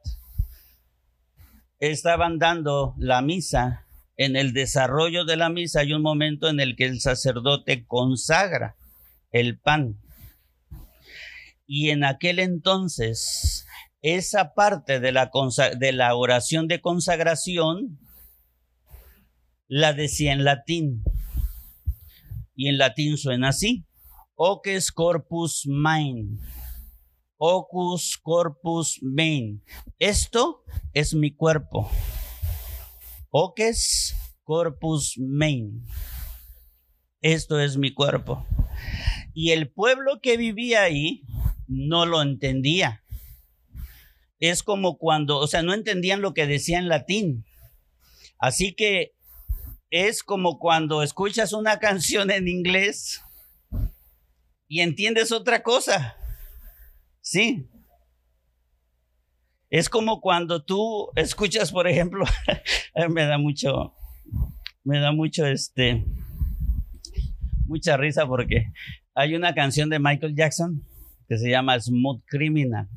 estaban 1.78 2.38
dando 2.38 2.94
la 2.98 3.22
misa 3.22 3.88
en 4.18 4.34
el 4.34 4.52
desarrollo 4.52 5.24
de 5.24 5.36
la 5.36 5.48
misa 5.48 5.80
hay 5.80 5.92
un 5.92 6.02
momento 6.02 6.48
en 6.48 6.58
el 6.58 6.74
que 6.74 6.86
el 6.86 7.00
sacerdote 7.00 7.86
consagra 7.86 8.76
el 9.30 9.58
pan. 9.58 9.96
Y 11.66 11.90
en 11.90 12.02
aquel 12.02 12.40
entonces, 12.40 13.64
esa 14.02 14.54
parte 14.54 15.00
de 15.00 15.12
la, 15.12 16.14
oración 16.14 16.68
de 16.68 16.80
consagración 16.80 17.98
la 19.66 19.92
decía 19.92 20.32
en 20.32 20.44
latín. 20.44 21.02
Y 22.54 22.68
en 22.68 22.78
latín 22.78 23.16
suena 23.16 23.48
así. 23.48 23.86
Oques 24.34 24.92
corpus 24.92 25.66
main. 25.66 26.40
Ocus 27.36 28.18
corpus 28.18 28.98
main. 29.02 29.62
Esto 29.98 30.62
es 30.92 31.14
mi 31.14 31.34
cuerpo. 31.34 31.90
Oques 33.30 34.14
corpus 34.42 35.14
main. 35.18 35.84
Esto 37.20 37.60
es 37.60 37.76
mi 37.76 37.92
cuerpo. 37.92 38.46
Y 39.34 39.50
el 39.50 39.70
pueblo 39.70 40.20
que 40.20 40.36
vivía 40.36 40.82
ahí 40.82 41.22
no 41.66 42.06
lo 42.06 42.22
entendía. 42.22 43.02
Es 44.40 44.62
como 44.62 44.98
cuando, 44.98 45.38
o 45.38 45.46
sea, 45.46 45.62
no 45.62 45.74
entendían 45.74 46.22
lo 46.22 46.34
que 46.34 46.46
decía 46.46 46.78
en 46.78 46.88
latín. 46.88 47.44
Así 48.38 48.74
que 48.74 49.12
es 49.90 50.22
como 50.22 50.58
cuando 50.58 51.02
escuchas 51.02 51.52
una 51.52 51.78
canción 51.80 52.30
en 52.30 52.48
inglés 52.48 53.22
y 54.68 54.80
entiendes 54.80 55.32
otra 55.32 55.62
cosa. 55.62 56.16
Sí. 57.20 57.68
Es 59.70 59.88
como 59.88 60.20
cuando 60.20 60.64
tú 60.64 61.10
escuchas, 61.14 61.72
por 61.72 61.88
ejemplo, 61.88 62.24
me 63.10 63.24
da 63.24 63.36
mucho, 63.36 63.94
me 64.82 64.98
da 64.98 65.12
mucho 65.12 65.44
este, 65.46 66.06
mucha 67.66 67.96
risa 67.98 68.26
porque 68.26 68.66
hay 69.14 69.34
una 69.34 69.54
canción 69.54 69.90
de 69.90 69.98
Michael 69.98 70.34
Jackson 70.34 70.82
que 71.28 71.36
se 71.36 71.50
llama 71.50 71.78
Smooth 71.78 72.22
Criminal. 72.26 72.88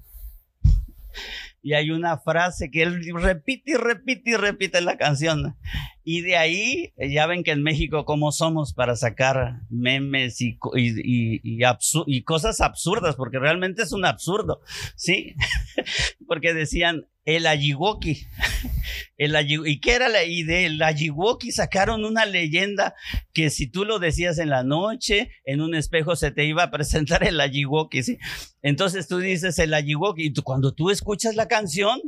Y 1.62 1.74
hay 1.74 1.92
una 1.92 2.18
frase 2.18 2.72
que 2.72 2.84
él 2.84 3.02
repite 3.14 3.72
y 3.72 3.76
repite 3.76 4.32
y 4.32 4.36
repite 4.36 4.78
en 4.80 4.86
la 4.86 4.98
canción. 4.98 5.58
Y 6.04 6.22
de 6.22 6.36
ahí, 6.36 6.94
ya 6.98 7.28
ven 7.28 7.44
que 7.44 7.52
en 7.52 7.62
México 7.62 8.06
cómo 8.06 8.32
somos 8.32 8.74
para 8.74 8.96
sacar 8.96 9.62
memes 9.70 10.42
y, 10.42 10.58
y, 10.76 11.42
y, 11.44 12.24
cosas 12.24 12.60
absurdas, 12.62 13.16
porque 13.16 13.38
realmente 13.38 13.84
es 13.84 13.92
un 13.92 14.06
absurdo, 14.06 14.62
¿sí? 14.96 15.36
porque 16.28 16.54
decían, 16.54 17.08
el 17.26 17.46
Ayiwoki. 17.46 18.26
El 19.18 19.36
¿Y 19.68 19.80
qué 19.80 19.94
era 19.94 20.10
la 20.10 20.24
idea? 20.24 20.66
El 20.66 20.82
Ayiwoki 20.82 21.52
sacaron 21.52 22.06
una 22.06 22.26
leyenda 22.26 22.96
que 23.34 23.52
si 23.52 23.68
tú 23.68 23.86
lo 23.86 24.00
decías 24.00 24.40
en 24.40 24.50
la 24.50 24.64
noche, 24.64 25.30
en 25.46 25.62
un 25.62 25.76
espejo 25.76 26.16
se 26.16 26.32
te 26.32 26.46
iba 26.46 26.64
a 26.64 26.72
presentar 26.72 27.24
el 27.28 27.40
Ayiwoki. 27.40 28.02
¿sí? 28.02 28.18
Entonces 28.64 29.08
tú 29.08 29.20
dices 29.20 29.60
el 29.60 29.76
Ayiwoki 29.76 30.26
y 30.26 30.34
cuando 30.42 30.74
tú 30.74 30.90
escuchas 30.90 31.36
la 31.36 31.48
canción, 31.48 32.02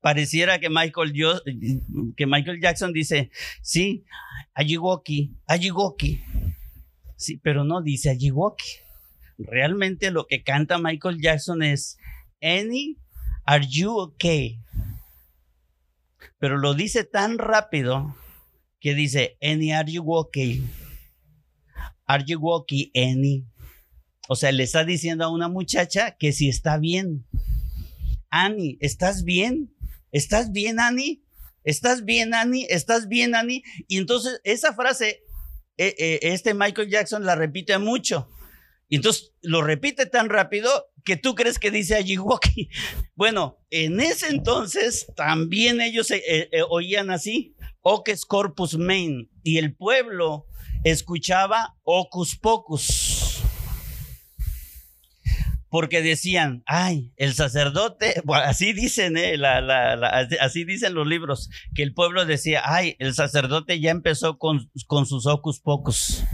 pareciera 0.00 0.58
que 0.58 0.70
Michael, 0.70 1.12
que 2.16 2.26
Michael 2.26 2.60
Jackson 2.60 2.92
dice, 2.92 3.30
sí, 3.62 4.04
Ayiwoki, 4.54 5.34
Ayiwoki. 5.46 6.20
Sí, 7.16 7.36
pero 7.36 7.64
no 7.64 7.82
dice 7.82 8.10
Ayiwoki. 8.10 8.66
Realmente 9.38 10.10
lo 10.10 10.26
que 10.26 10.42
canta 10.42 10.78
Michael 10.78 11.20
Jackson 11.20 11.62
es 11.62 11.98
Any 12.42 12.96
Are 13.44 13.66
you 13.66 13.98
okay? 13.98 14.60
Pero 16.38 16.58
lo 16.58 16.74
dice 16.74 17.02
tan 17.04 17.36
rápido 17.38 18.14
que 18.78 18.94
dice, 18.94 19.36
Any, 19.42 19.72
are 19.72 19.90
you 19.90 20.04
okay? 20.06 20.62
Are 22.06 22.24
you 22.24 22.40
okay, 22.48 22.92
Any? 22.94 23.44
O 24.28 24.36
sea, 24.36 24.52
le 24.52 24.62
está 24.62 24.84
diciendo 24.84 25.24
a 25.24 25.32
una 25.32 25.48
muchacha 25.48 26.16
que 26.16 26.32
si 26.32 26.48
está 26.48 26.78
bien. 26.78 27.26
Annie, 28.30 28.78
¿estás 28.80 29.24
bien? 29.24 29.74
¿Estás 30.12 30.52
bien, 30.52 30.80
Annie? 30.80 31.22
¿Estás 31.64 32.04
bien, 32.04 32.34
Annie? 32.34 32.66
¿Estás 32.70 33.08
bien, 33.08 33.34
Annie? 33.34 33.62
Y 33.88 33.98
entonces 33.98 34.40
esa 34.44 34.74
frase, 34.74 35.22
eh, 35.76 35.94
eh, 35.98 36.18
este 36.22 36.54
Michael 36.54 36.90
Jackson 36.90 37.24
la 37.24 37.34
repite 37.34 37.78
mucho. 37.78 38.28
Y 38.88 38.96
entonces 38.96 39.32
lo 39.40 39.62
repite 39.62 40.06
tan 40.06 40.28
rápido 40.28 40.90
que 41.04 41.16
tú 41.16 41.34
crees 41.34 41.58
que 41.58 41.70
dice 41.70 41.94
Ayiwoki. 41.94 42.68
Bueno, 43.14 43.58
en 43.68 44.00
ese 44.00 44.28
entonces 44.28 45.06
también 45.14 45.80
ellos 45.80 46.10
eh, 46.10 46.22
eh, 46.26 46.62
oían 46.68 47.10
así, 47.10 47.54
Oques 47.82 48.24
Corpus 48.24 48.78
Main, 48.78 49.30
y 49.42 49.58
el 49.58 49.76
pueblo 49.76 50.46
escuchaba 50.84 51.76
Ocus 51.82 52.38
Pocus. 52.38 53.19
Porque 55.70 56.02
decían, 56.02 56.62
ay, 56.66 57.12
el 57.16 57.34
sacerdote, 57.34 58.22
así 58.44 58.72
dicen, 58.72 59.16
eh, 59.16 59.36
así 60.40 60.64
dicen 60.64 60.94
los 60.94 61.06
libros, 61.06 61.48
que 61.74 61.82
el 61.82 61.94
pueblo 61.94 62.26
decía, 62.26 62.62
ay, 62.64 62.96
el 62.98 63.14
sacerdote 63.14 63.80
ya 63.80 63.90
empezó 63.90 64.36
con, 64.36 64.70
sus 65.06 65.26
Ocus 65.26 65.60
Pocus. 65.60 66.24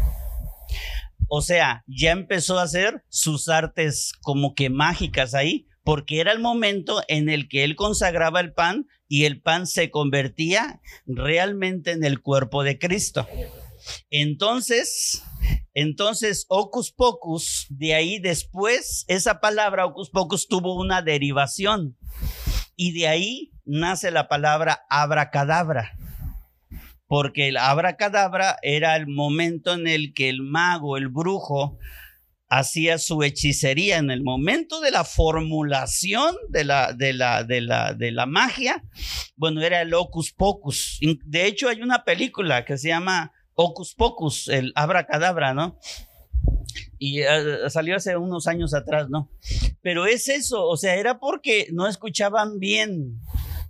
O 1.28 1.43
sea, 1.43 1.85
ya 1.87 2.12
empezó 2.12 2.59
a 2.59 2.62
hacer 2.62 3.05
sus 3.09 3.49
artes 3.49 4.12
como 4.23 4.55
que 4.55 4.71
mágicas 4.71 5.35
ahí, 5.35 5.66
porque 5.85 6.21
era 6.21 6.33
el 6.33 6.38
momento 6.38 7.02
en 7.09 7.28
el 7.28 7.49
que 7.49 7.62
él 7.62 7.76
consagraba 7.76 8.40
el 8.40 8.52
pan 8.52 8.87
y 9.09 9.25
el 9.25 9.40
pan 9.40 9.66
se 9.66 9.90
convertía 9.90 10.81
realmente 11.07 11.93
en 11.93 12.05
el 12.05 12.21
cuerpo 12.21 12.64
de 12.64 12.78
Cristo. 12.78 13.26
Entonces, 14.11 15.22
entonces, 15.75 16.46
ocus 16.49 16.92
pocus, 16.92 17.66
de 17.68 17.94
ahí 17.94 18.18
después, 18.18 19.05
esa 19.09 19.40
palabra 19.40 19.87
ocus 19.87 20.11
pocus 20.11 20.49
tuvo 20.49 20.75
una 20.75 21.03
derivación 21.03 21.96
y 22.77 22.92
de 22.92 23.09
ahí 23.09 23.53
nace 23.64 24.11
la 24.11 24.29
palabra 24.29 24.85
abracadabra 24.88 25.92
porque 27.09 27.49
el 27.49 27.57
abracadabra 27.57 28.57
era 28.62 28.96
el 28.96 29.07
momento 29.07 29.75
en 29.75 29.87
el 29.87 30.12
que 30.12 30.29
el 30.29 30.42
mago, 30.42 30.96
el 30.96 31.09
brujo, 31.09 31.79
hacía 32.49 32.99
su 32.99 33.22
hechicería 33.22 33.99
en 33.99 34.11
el 34.11 34.22
momento 34.22 34.81
de 34.81 34.90
la 34.90 35.05
formulación 35.05 36.37
de 36.49 36.64
la, 36.64 36.92
de 36.92 37.12
la, 37.12 37.44
de 37.44 37.61
la, 37.61 37.94
de 37.94 38.12
la 38.12 38.27
magia. 38.27 38.85
Bueno, 39.37 39.62
era 39.62 39.81
el 39.83 39.94
Ocus 39.94 40.33
Pocus. 40.33 40.99
De 41.25 41.46
hecho, 41.46 41.68
hay 41.68 41.83
una 41.83 42.05
película 42.05 42.64
que 42.64 42.79
se 42.79 42.88
llama 42.88 43.33
Ocus 43.57 43.95
Pocus, 43.95 44.49
el 44.49 44.73
abracadabra, 44.77 45.55
¿no? 45.55 45.79
Y 46.99 47.23
eh, 47.23 47.69
salió 47.69 47.97
hace 47.97 48.16
unos 48.16 48.47
años 48.47 48.75
atrás, 48.75 49.09
¿no? 49.09 49.31
Pero 49.83 50.07
es 50.07 50.29
eso, 50.29 50.66
o 50.66 50.77
sea, 50.77 50.95
era 50.95 51.19
porque 51.19 51.69
no 51.73 51.88
escuchaban 51.88 52.59
bien, 52.59 53.21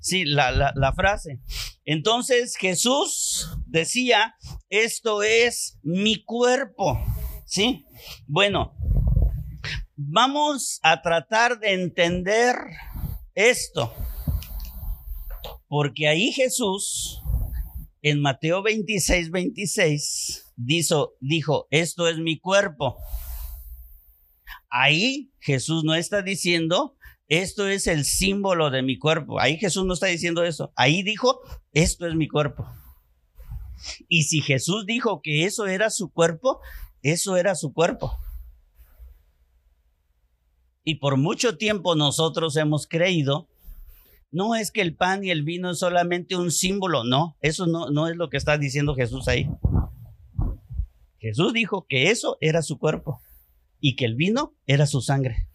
sí, 0.01 0.25
la, 0.25 0.51
la 0.75 0.93
frase. 0.93 1.41
Entonces 1.85 2.57
Jesús 2.57 3.49
decía, 3.67 4.35
esto 4.69 5.23
es 5.23 5.79
mi 5.83 6.25
cuerpo, 6.25 7.01
¿sí? 7.47 7.87
Bueno, 8.27 8.75
vamos 9.95 10.81
a 10.83 11.01
tratar 11.01 11.61
de 11.61 11.75
entender 11.75 12.57
esto, 13.35 13.93
porque 15.69 16.09
ahí 16.09 16.33
Jesús, 16.33 17.23
en 18.09 18.21
Mateo 18.21 18.63
26, 18.63 19.31
26, 19.31 20.53
dijo, 20.57 21.15
dijo, 21.21 21.67
esto 21.71 22.07
es 22.07 22.19
mi 22.19 22.39
cuerpo. 22.39 22.97
Ahí 24.71 25.33
Jesús 25.41 25.83
no 25.83 25.95
está 25.95 26.23
diciendo 26.23 26.97
esto 27.29 27.67
es 27.67 27.89
el 27.89 28.05
símbolo 28.05 28.71
de 28.71 28.83
mi 28.83 28.97
cuerpo. 28.99 29.41
Ahí 29.41 29.59
Jesús 29.59 29.85
no 29.85 29.95
está 29.95 30.07
diciendo 30.07 30.45
eso. 30.45 30.73
Ahí 30.77 31.03
dijo, 31.03 31.41
esto 31.73 32.07
es 32.07 32.15
mi 32.15 32.29
cuerpo. 32.29 32.65
Y 34.09 34.23
si 34.23 34.41
Jesús 34.41 34.87
dijo 34.87 35.21
que 35.21 35.45
eso 35.45 35.67
era 35.67 35.91
su 35.91 36.13
cuerpo, 36.13 36.61
eso 37.03 37.37
era 37.37 37.57
su 37.57 37.73
cuerpo. 37.73 38.17
Y 40.85 40.97
por 40.97 41.17
mucho 41.17 41.57
tiempo 41.57 41.97
nosotros 41.97 42.57
hemos 42.57 42.87
creído, 42.87 43.49
no 44.31 44.55
es 44.55 44.71
que 44.71 44.81
el 44.83 44.95
pan 44.95 45.25
y 45.25 45.31
el 45.31 45.43
vino 45.43 45.71
es 45.71 45.79
solamente 45.79 46.37
un 46.37 46.51
símbolo, 46.51 47.05
no, 47.05 47.37
eso 47.41 47.67
no, 47.67 47.91
no 47.91 48.09
es 48.09 48.17
lo 48.17 48.29
que 48.29 48.37
está 48.37 48.59
diciendo 48.59 48.95
Jesús 48.95 49.29
ahí. 49.29 49.49
Jesús 51.19 51.53
dijo 51.53 51.87
que 51.89 52.11
eso 52.11 52.37
era 52.41 52.63
su 52.63 52.79
cuerpo 52.79 53.21
y 53.81 53.97
que 53.97 54.05
el 54.05 54.15
vino 54.15 54.55
era 54.67 54.87
su 54.87 55.01
sangre 55.01 55.49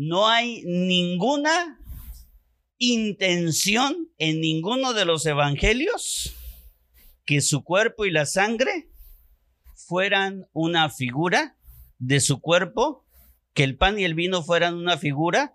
no 0.00 0.26
hay 0.28 0.62
ninguna 0.64 1.78
intención 2.78 4.08
en 4.16 4.40
ninguno 4.40 4.94
de 4.94 5.04
los 5.04 5.26
evangelios 5.26 6.34
que 7.26 7.42
su 7.42 7.62
cuerpo 7.62 8.06
y 8.06 8.10
la 8.10 8.24
sangre 8.24 8.88
fueran 9.74 10.46
una 10.54 10.88
figura 10.88 11.58
de 11.98 12.20
su 12.20 12.40
cuerpo, 12.40 13.04
que 13.52 13.62
el 13.62 13.76
pan 13.76 13.98
y 13.98 14.04
el 14.04 14.14
vino 14.14 14.42
fueran 14.42 14.74
una 14.74 14.96
figura 14.96 15.54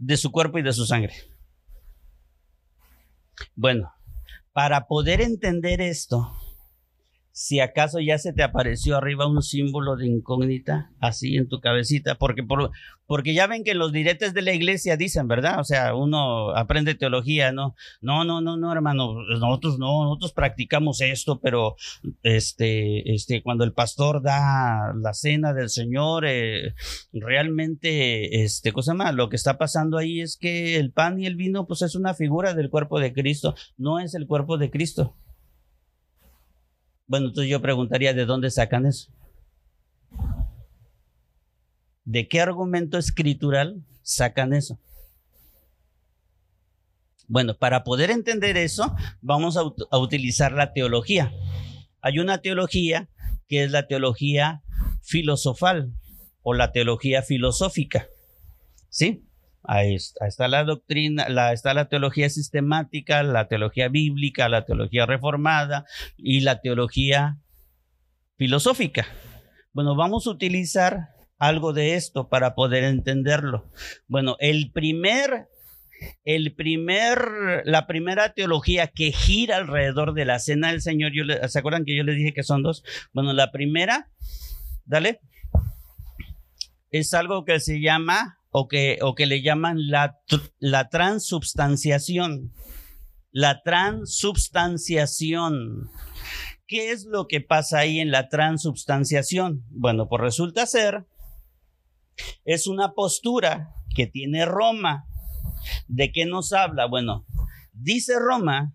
de 0.00 0.16
su 0.16 0.32
cuerpo 0.32 0.58
y 0.58 0.62
de 0.62 0.72
su 0.72 0.86
sangre. 0.86 1.14
Bueno, 3.54 3.92
para 4.52 4.86
poder 4.86 5.20
entender 5.20 5.80
esto, 5.80 6.34
si 7.40 7.58
acaso 7.58 8.00
ya 8.00 8.18
se 8.18 8.34
te 8.34 8.42
apareció 8.42 8.98
arriba 8.98 9.26
un 9.26 9.42
símbolo 9.42 9.96
de 9.96 10.06
incógnita 10.06 10.90
así 11.00 11.36
en 11.36 11.48
tu 11.48 11.58
cabecita, 11.58 12.16
porque, 12.16 12.42
por, 12.42 12.70
porque 13.06 13.32
ya 13.32 13.46
ven 13.46 13.64
que 13.64 13.74
los 13.74 13.92
diretes 13.92 14.34
de 14.34 14.42
la 14.42 14.52
iglesia 14.52 14.98
dicen, 14.98 15.26
¿verdad? 15.26 15.58
O 15.58 15.64
sea, 15.64 15.94
uno 15.94 16.50
aprende 16.54 16.94
teología, 16.94 17.50
¿no? 17.50 17.74
No, 18.02 18.26
no, 18.26 18.42
no, 18.42 18.58
no, 18.58 18.70
hermano, 18.70 19.14
nosotros 19.22 19.78
no, 19.78 20.04
nosotros 20.04 20.34
practicamos 20.34 21.00
esto, 21.00 21.40
pero 21.40 21.76
este, 22.22 23.10
este, 23.10 23.42
cuando 23.42 23.64
el 23.64 23.72
pastor 23.72 24.20
da 24.20 24.92
la 25.00 25.14
cena 25.14 25.54
del 25.54 25.70
Señor, 25.70 26.26
eh, 26.26 26.74
realmente, 27.10 28.44
este, 28.44 28.70
cosa 28.72 28.92
más, 28.92 29.14
lo 29.14 29.30
que 29.30 29.36
está 29.36 29.56
pasando 29.56 29.96
ahí 29.96 30.20
es 30.20 30.36
que 30.36 30.76
el 30.76 30.92
pan 30.92 31.18
y 31.18 31.24
el 31.24 31.36
vino, 31.36 31.66
pues 31.66 31.80
es 31.80 31.94
una 31.94 32.12
figura 32.12 32.52
del 32.52 32.68
cuerpo 32.68 33.00
de 33.00 33.14
Cristo, 33.14 33.54
no 33.78 33.98
es 33.98 34.14
el 34.14 34.26
cuerpo 34.26 34.58
de 34.58 34.70
Cristo. 34.70 35.16
Bueno, 37.10 37.26
entonces 37.26 37.50
yo 37.50 37.60
preguntaría, 37.60 38.14
¿de 38.14 38.24
dónde 38.24 38.52
sacan 38.52 38.86
eso? 38.86 39.10
¿De 42.04 42.28
qué 42.28 42.40
argumento 42.40 42.98
escritural 42.98 43.84
sacan 44.00 44.52
eso? 44.52 44.78
Bueno, 47.26 47.58
para 47.58 47.82
poder 47.82 48.12
entender 48.12 48.56
eso, 48.56 48.94
vamos 49.22 49.56
a, 49.56 49.98
utilizar 49.98 50.52
la 50.52 50.72
teología. 50.72 51.34
Hay 52.00 52.20
una 52.20 52.38
teología 52.38 53.08
que 53.48 53.64
es 53.64 53.72
la 53.72 53.88
teología 53.88 54.62
filosofal 55.02 55.92
o 56.42 56.54
la 56.54 56.70
teología 56.70 57.22
filosófica. 57.22 58.06
¿Sí? 58.88 59.24
Ahí 59.62 59.94
está, 59.94 60.48
la 60.48 60.64
doctrina, 60.64 61.28
la, 61.28 61.52
está 61.52 61.74
la 61.74 61.88
teología 61.88 62.30
sistemática, 62.30 63.22
la 63.22 63.46
teología 63.46 63.88
bíblica, 63.88 64.48
la 64.48 64.64
teología 64.64 65.04
reformada 65.06 65.84
y 66.16 66.40
la 66.40 66.60
teología 66.60 67.38
filosófica. 68.36 69.06
Bueno, 69.72 69.94
vamos 69.94 70.26
a 70.26 70.30
utilizar 70.30 71.10
algo 71.38 71.72
de 71.72 71.94
esto 71.94 72.28
para 72.28 72.54
poder 72.54 72.84
entenderlo. 72.84 73.70
Bueno, 74.08 74.36
el 74.40 74.72
primer, 74.72 75.48
el 76.24 76.54
primer, 76.54 77.62
la 77.64 77.86
primera 77.86 78.32
teología 78.32 78.86
que 78.88 79.12
gira 79.12 79.56
alrededor 79.56 80.14
de 80.14 80.24
la 80.24 80.38
cena 80.38 80.68
del 80.68 80.80
Señor, 80.80 81.12
yo 81.14 81.24
¿se 81.48 81.58
acuerdan 81.58 81.84
que 81.84 81.96
yo 81.96 82.02
les 82.02 82.16
dije 82.16 82.32
que 82.32 82.42
son 82.42 82.62
dos? 82.62 82.82
Bueno, 83.12 83.34
la 83.34 83.52
primera, 83.52 84.10
dale, 84.86 85.20
es 86.90 87.12
algo 87.14 87.44
que 87.44 87.60
se 87.60 87.80
llama 87.80 88.39
o 88.50 88.68
que, 88.68 88.98
o 89.02 89.14
que 89.14 89.26
le 89.26 89.42
llaman 89.42 89.90
la, 89.90 90.18
la 90.58 90.88
transubstanciación. 90.88 92.52
La 93.30 93.62
transubstanciación. 93.62 95.90
¿Qué 96.66 96.90
es 96.90 97.04
lo 97.04 97.26
que 97.26 97.40
pasa 97.40 97.78
ahí 97.78 98.00
en 98.00 98.10
la 98.10 98.28
transubstanciación? 98.28 99.64
Bueno, 99.70 100.08
pues 100.08 100.20
resulta 100.20 100.66
ser, 100.66 101.06
es 102.44 102.66
una 102.66 102.92
postura 102.92 103.72
que 103.94 104.06
tiene 104.06 104.44
Roma. 104.44 105.06
¿De 105.88 106.12
qué 106.12 106.26
nos 106.26 106.52
habla? 106.52 106.84
Bueno, 106.86 107.24
dice 107.72 108.18
Roma 108.18 108.74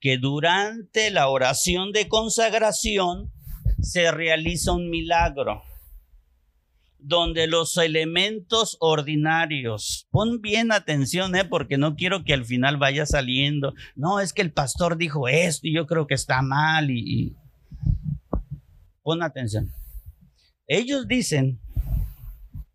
que 0.00 0.18
durante 0.18 1.10
la 1.10 1.28
oración 1.28 1.92
de 1.92 2.08
consagración 2.08 3.32
se 3.80 4.10
realiza 4.10 4.72
un 4.72 4.90
milagro 4.90 5.62
donde 7.06 7.46
los 7.46 7.76
elementos 7.76 8.78
ordinarios, 8.80 10.08
pon 10.10 10.40
bien 10.40 10.72
atención, 10.72 11.36
¿eh? 11.36 11.44
porque 11.44 11.76
no 11.76 11.96
quiero 11.96 12.24
que 12.24 12.32
al 12.32 12.46
final 12.46 12.78
vaya 12.78 13.04
saliendo, 13.04 13.74
no, 13.94 14.20
es 14.20 14.32
que 14.32 14.40
el 14.40 14.52
pastor 14.52 14.96
dijo 14.96 15.28
esto 15.28 15.66
y 15.68 15.74
yo 15.74 15.86
creo 15.86 16.06
que 16.06 16.14
está 16.14 16.40
mal 16.40 16.90
y, 16.90 17.36
pon 19.02 19.22
atención. 19.22 19.70
Ellos 20.66 21.06
dicen 21.06 21.60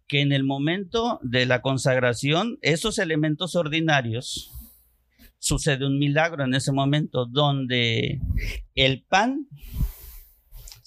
que 0.07 0.21
en 0.21 0.31
el 0.31 0.43
momento 0.43 1.19
de 1.23 1.47
la 1.47 1.61
consagración, 1.61 2.59
esos 2.61 2.99
elementos 2.99 3.55
ordinarios, 3.55 4.51
sucede 5.39 5.87
un 5.87 5.97
milagro 5.97 6.43
en 6.43 6.53
ese 6.53 6.71
momento 6.71 7.25
donde 7.25 8.19
el 8.75 9.03
pan 9.09 9.47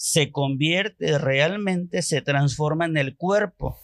se 0.05 0.33
convierte 0.33 1.17
realmente, 1.17 2.03
se 2.03 2.23
transforma 2.23 2.87
en 2.87 2.97
el 2.97 3.17
cuerpo. 3.17 3.79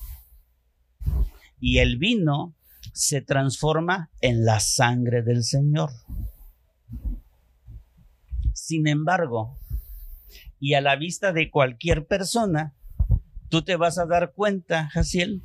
Y 1.60 1.78
el 1.78 1.96
vino 1.96 2.56
se 2.92 3.20
transforma 3.22 4.10
en 4.20 4.44
la 4.44 4.58
sangre 4.58 5.22
del 5.22 5.44
Señor. 5.44 5.90
Sin 8.52 8.88
embargo, 8.88 9.60
y 10.58 10.74
a 10.74 10.80
la 10.80 10.96
vista 10.96 11.32
de 11.32 11.52
cualquier 11.52 12.04
persona, 12.04 12.74
tú 13.48 13.62
te 13.62 13.76
vas 13.76 13.96
a 13.98 14.06
dar 14.06 14.32
cuenta, 14.32 14.88
Jaciel, 14.88 15.40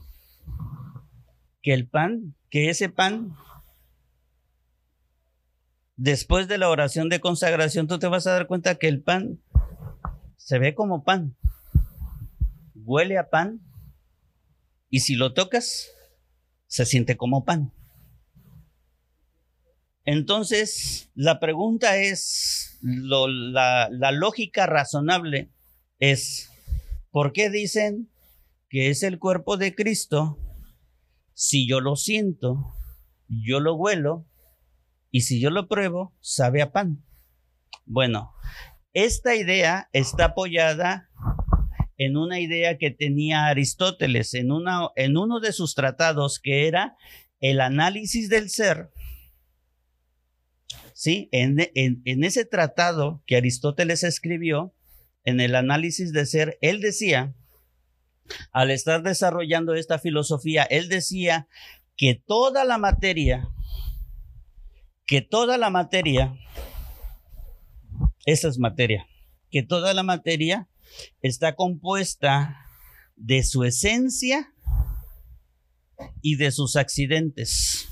que 1.62 1.76
el 1.76 1.88
pan, 1.88 2.34
que 2.50 2.72
ese 2.72 2.90
pan, 2.90 3.36
después 5.98 6.48
de 6.48 6.58
la 6.58 6.70
oración 6.70 7.10
de 7.10 7.20
consagración, 7.20 7.88
tú 7.88 8.00
te 8.00 8.08
vas 8.08 8.26
a 8.26 8.32
dar 8.32 8.48
cuenta 8.48 8.74
que 8.74 8.88
el 8.88 9.04
pan 9.04 9.40
se 10.44 10.60
ve 10.60 10.76
como 10.76 11.06
pan, 11.06 11.38
huele 12.76 13.18
a 13.18 13.30
pan 13.30 13.62
y 14.90 15.00
si 15.00 15.16
lo 15.16 15.34
tocas, 15.34 15.90
se 16.68 16.86
siente 16.86 17.16
como 17.16 17.46
pan. 17.46 17.72
Entonces, 20.04 21.10
la 21.16 21.40
pregunta 21.40 21.96
es, 21.96 22.78
la, 22.82 23.88
la 23.90 24.12
lógica 24.12 24.66
razonable 24.66 25.50
es, 26.00 26.52
¿por 27.10 27.32
qué 27.32 27.50
dicen 27.50 28.12
que 28.70 28.90
es 28.90 29.02
el 29.04 29.20
cuerpo 29.20 29.56
de 29.56 29.74
Cristo 29.74 30.38
si 31.34 31.66
yo 31.70 31.80
lo 31.80 31.96
siento, 31.96 32.76
yo 33.30 33.62
lo 33.62 33.76
huelo 33.76 34.28
y 35.10 35.22
si 35.22 35.40
yo 35.40 35.52
lo 35.52 35.70
pruebo, 35.70 36.14
sabe 36.20 36.62
a 36.62 36.74
pan? 36.74 37.02
Bueno, 37.86 38.34
esta 38.94 39.36
idea 39.36 39.90
está 39.94 40.26
apoyada 40.26 41.10
en 41.98 42.18
una 42.18 42.40
idea 42.40 42.78
que 42.78 42.92
tenía 42.92 43.48
Aristóteles 43.48 44.34
en, 44.34 44.52
uno 44.52 45.40
de 45.40 45.54
sus 45.54 45.76
tratados 45.76 46.40
que 46.40 46.68
era 46.68 46.96
el 47.40 47.62
análisis 47.62 48.30
del 48.30 48.50
ser. 48.50 48.92
Sí, 50.94 51.30
en, 51.32 51.58
en 51.74 52.24
ese 52.24 52.46
tratado 52.46 53.24
que 53.26 53.36
Aristóteles 53.36 54.04
escribió, 54.04 54.74
en 55.26 55.40
el 55.40 55.56
análisis 55.56 56.12
del 56.12 56.28
ser, 56.28 56.58
él 56.62 56.82
decía, 56.82 57.34
al 58.52 58.72
estar 58.72 59.04
desarrollando 59.04 59.74
esta 59.74 60.00
filosofía, 60.00 60.64
él 60.64 60.90
decía 60.90 61.48
que 61.96 62.16
toda 62.16 62.66
la 62.66 62.78
materia, 62.78 63.50
que 65.06 65.22
toda 65.22 65.58
la 65.58 65.70
materia 65.70 66.38
esa 68.26 68.48
es 68.48 68.60
materia. 68.60 69.08
Que 69.50 69.64
toda 69.64 69.94
la 69.94 70.04
materia 70.04 70.68
está 71.22 71.56
compuesta 71.56 72.58
de 73.16 73.44
su 73.44 73.64
esencia 73.64 74.54
y 76.22 76.36
de 76.36 76.52
sus 76.52 76.76
accidentes. 76.76 77.88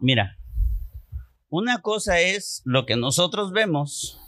Mira, 0.00 0.36
una 1.48 1.80
cosa 1.80 2.20
es 2.20 2.62
lo 2.64 2.86
que 2.86 2.96
nosotros 2.96 3.52
vemos. 3.52 4.18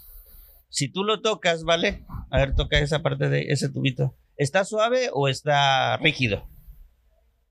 Si 0.68 0.88
tú 0.88 1.04
lo 1.04 1.20
tocas, 1.20 1.64
¿vale? 1.64 2.04
A 2.30 2.38
ver, 2.38 2.54
toca 2.54 2.78
esa 2.78 3.02
parte 3.02 3.28
de 3.28 3.46
ese 3.48 3.68
tubito. 3.68 4.16
¿Está 4.36 4.64
suave 4.64 5.10
o 5.12 5.28
está 5.28 5.96
rígido? 5.98 6.48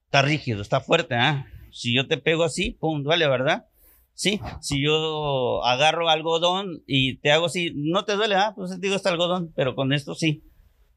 Está 0.05 0.21
rígido, 0.21 0.61
está 0.61 0.81
fuerte, 0.81 1.15
¿ah? 1.15 1.47
Si 1.71 1.95
yo 1.95 2.07
te 2.07 2.17
pego 2.17 2.43
así, 2.43 2.71
pum, 2.71 3.01
duele, 3.03 3.27
¿verdad? 3.27 3.67
Sí, 4.15 4.39
si 4.61 4.83
yo 4.83 5.63
agarro 5.65 6.07
algodón 6.09 6.83
y 6.85 7.17
te 7.17 7.31
hago 7.31 7.47
así, 7.47 7.71
no 7.75 8.05
te 8.05 8.13
duele, 8.13 8.35
ah, 8.35 8.53
pues 8.55 8.79
digo, 8.79 8.95
está 8.95 9.09
algodón, 9.09 9.51
pero 9.55 9.75
con 9.75 9.91
esto 9.91 10.13
sí. 10.13 10.43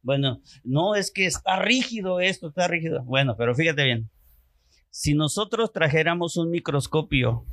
Bueno, 0.02 0.40
no 0.62 0.94
es 0.94 1.10
que 1.10 1.26
está 1.26 1.58
rígido 1.58 2.20
esto, 2.20 2.48
está 2.48 2.68
rígido. 2.68 3.02
Bueno, 3.04 3.34
pero 3.36 3.54
fíjate 3.54 3.84
bien. 3.84 4.10
Si 4.90 5.14
nosotros 5.14 5.72
trajéramos 5.72 6.36
un 6.36 6.50
microscopio 6.50 7.44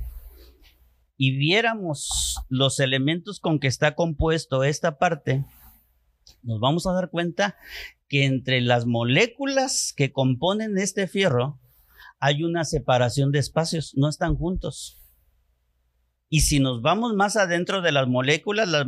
y 1.17 1.35
viéramos 1.35 2.35
los 2.49 2.79
elementos 2.79 3.39
con 3.39 3.59
que 3.59 3.67
está 3.67 3.95
compuesto 3.95 4.63
esta 4.63 4.97
parte, 4.97 5.45
nos 6.41 6.59
vamos 6.59 6.85
a 6.87 6.93
dar 6.93 7.09
cuenta 7.09 7.57
que 8.07 8.25
entre 8.25 8.61
las 8.61 8.85
moléculas 8.85 9.93
que 9.95 10.11
componen 10.11 10.77
este 10.77 11.07
fierro 11.07 11.59
hay 12.19 12.43
una 12.43 12.63
separación 12.63 13.31
de 13.31 13.39
espacios, 13.39 13.93
no 13.95 14.07
están 14.07 14.35
juntos. 14.35 15.02
Y 16.33 16.39
si 16.39 16.59
nos 16.59 16.81
vamos 16.81 17.13
más 17.13 17.37
adentro 17.37 17.83
de 17.83 17.91
las 17.91 18.07
moléculas, 18.07 18.67
las, 18.67 18.87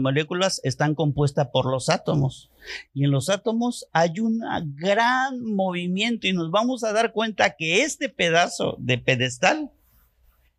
moléculas 0.00 0.60
están 0.64 0.96
compuestas 0.96 1.46
por 1.52 1.70
los 1.70 1.88
átomos. 1.88 2.50
Y 2.92 3.04
en 3.04 3.12
los 3.12 3.28
átomos 3.28 3.86
hay 3.92 4.18
un 4.18 4.40
gran 4.74 5.40
movimiento 5.40 6.26
y 6.26 6.32
nos 6.32 6.50
vamos 6.50 6.82
a 6.82 6.92
dar 6.92 7.12
cuenta 7.12 7.54
que 7.56 7.82
este 7.82 8.08
pedazo 8.08 8.74
de 8.80 8.98
pedestal 8.98 9.70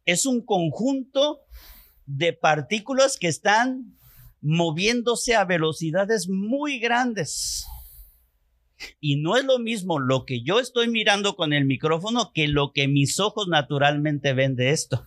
es 0.06 0.26
un 0.26 0.40
conjunto 0.40 1.42
de 2.06 2.32
partículas 2.32 3.18
que 3.18 3.28
están 3.28 3.98
moviéndose 4.40 5.36
a 5.36 5.44
velocidades 5.44 6.30
muy 6.30 6.80
grandes. 6.80 7.66
Y 9.02 9.18
no 9.18 9.36
es 9.36 9.44
lo 9.44 9.60
mismo 9.60 10.00
lo 10.00 10.24
que 10.26 10.44
yo 10.44 10.62
estoy 10.62 10.88
mirando 10.88 11.36
con 11.36 11.52
el 11.52 11.66
micrófono 11.66 12.32
que 12.34 12.48
lo 12.48 12.72
que 12.72 12.88
mis 12.88 13.20
ojos 13.20 13.50
naturalmente 13.50 14.32
ven 14.32 14.56
de 14.56 14.70
esto. 14.70 15.06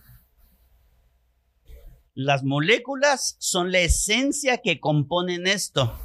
Las 2.15 2.45
moléculas 2.45 3.35
son 3.39 3.73
la 3.73 3.79
esencia 3.79 4.59
que 4.63 4.79
componen 4.79 5.47
esto. 5.47 5.99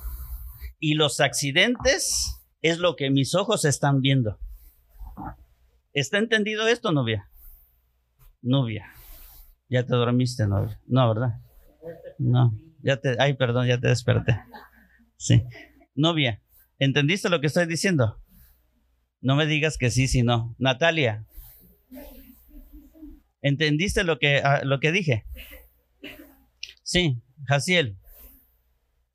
Y 0.80 0.94
los 0.94 1.20
accidentes 1.20 2.36
es 2.62 2.78
lo 2.78 2.96
que 2.96 3.10
mis 3.10 3.36
ojos 3.36 3.64
están 3.64 4.00
viendo. 4.00 4.38
¿Está 5.92 6.18
entendido 6.18 6.66
esto, 6.66 6.90
novia? 6.90 7.30
Novia. 8.42 8.92
Ya 9.68 9.86
te 9.86 9.94
dormiste, 9.94 10.48
novia. 10.48 10.80
No, 10.86 11.08
¿verdad? 11.14 11.40
No. 12.18 12.52
Ya 12.82 12.96
te, 12.96 13.14
ay, 13.20 13.34
perdón, 13.34 13.68
ya 13.68 13.78
te 13.78 13.86
desperté. 13.86 14.40
Sí. 15.16 15.44
Novia, 15.94 16.42
¿entendiste 16.80 17.28
lo 17.28 17.40
que 17.40 17.46
estoy 17.46 17.66
diciendo? 17.66 18.20
No 19.20 19.36
me 19.36 19.46
digas 19.46 19.78
que 19.78 19.90
sí, 19.90 20.08
si 20.08 20.22
no. 20.22 20.56
Natalia, 20.58 21.24
¿entendiste 23.42 24.02
lo 24.02 24.18
que, 24.18 24.38
ah, 24.38 24.62
lo 24.64 24.80
que 24.80 24.90
dije? 24.90 25.24
Sí, 26.90 27.22
Jaciel. 27.46 27.96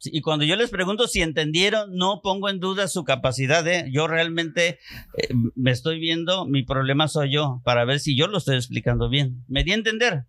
Y 0.02 0.22
cuando 0.22 0.46
yo 0.46 0.56
les 0.56 0.70
pregunto 0.70 1.10
si 1.10 1.22
entendieron, 1.22 1.98
no 1.98 2.22
pongo 2.24 2.48
en 2.48 2.62
duda 2.62 2.88
su 2.88 3.04
capacidad. 3.04 3.68
¿eh? 3.68 3.90
Yo 3.92 4.08
realmente 4.08 4.80
eh, 5.18 5.28
me 5.56 5.72
estoy 5.72 6.00
viendo, 6.00 6.46
mi 6.46 6.64
problema 6.64 7.10
soy 7.10 7.34
yo, 7.34 7.60
para 7.66 7.84
ver 7.84 8.00
si 8.00 8.16
yo 8.16 8.28
lo 8.28 8.38
estoy 8.38 8.56
explicando 8.56 9.10
bien. 9.10 9.44
¿Me 9.50 9.66
di 9.66 9.72
a 9.72 9.76
entender? 9.76 10.24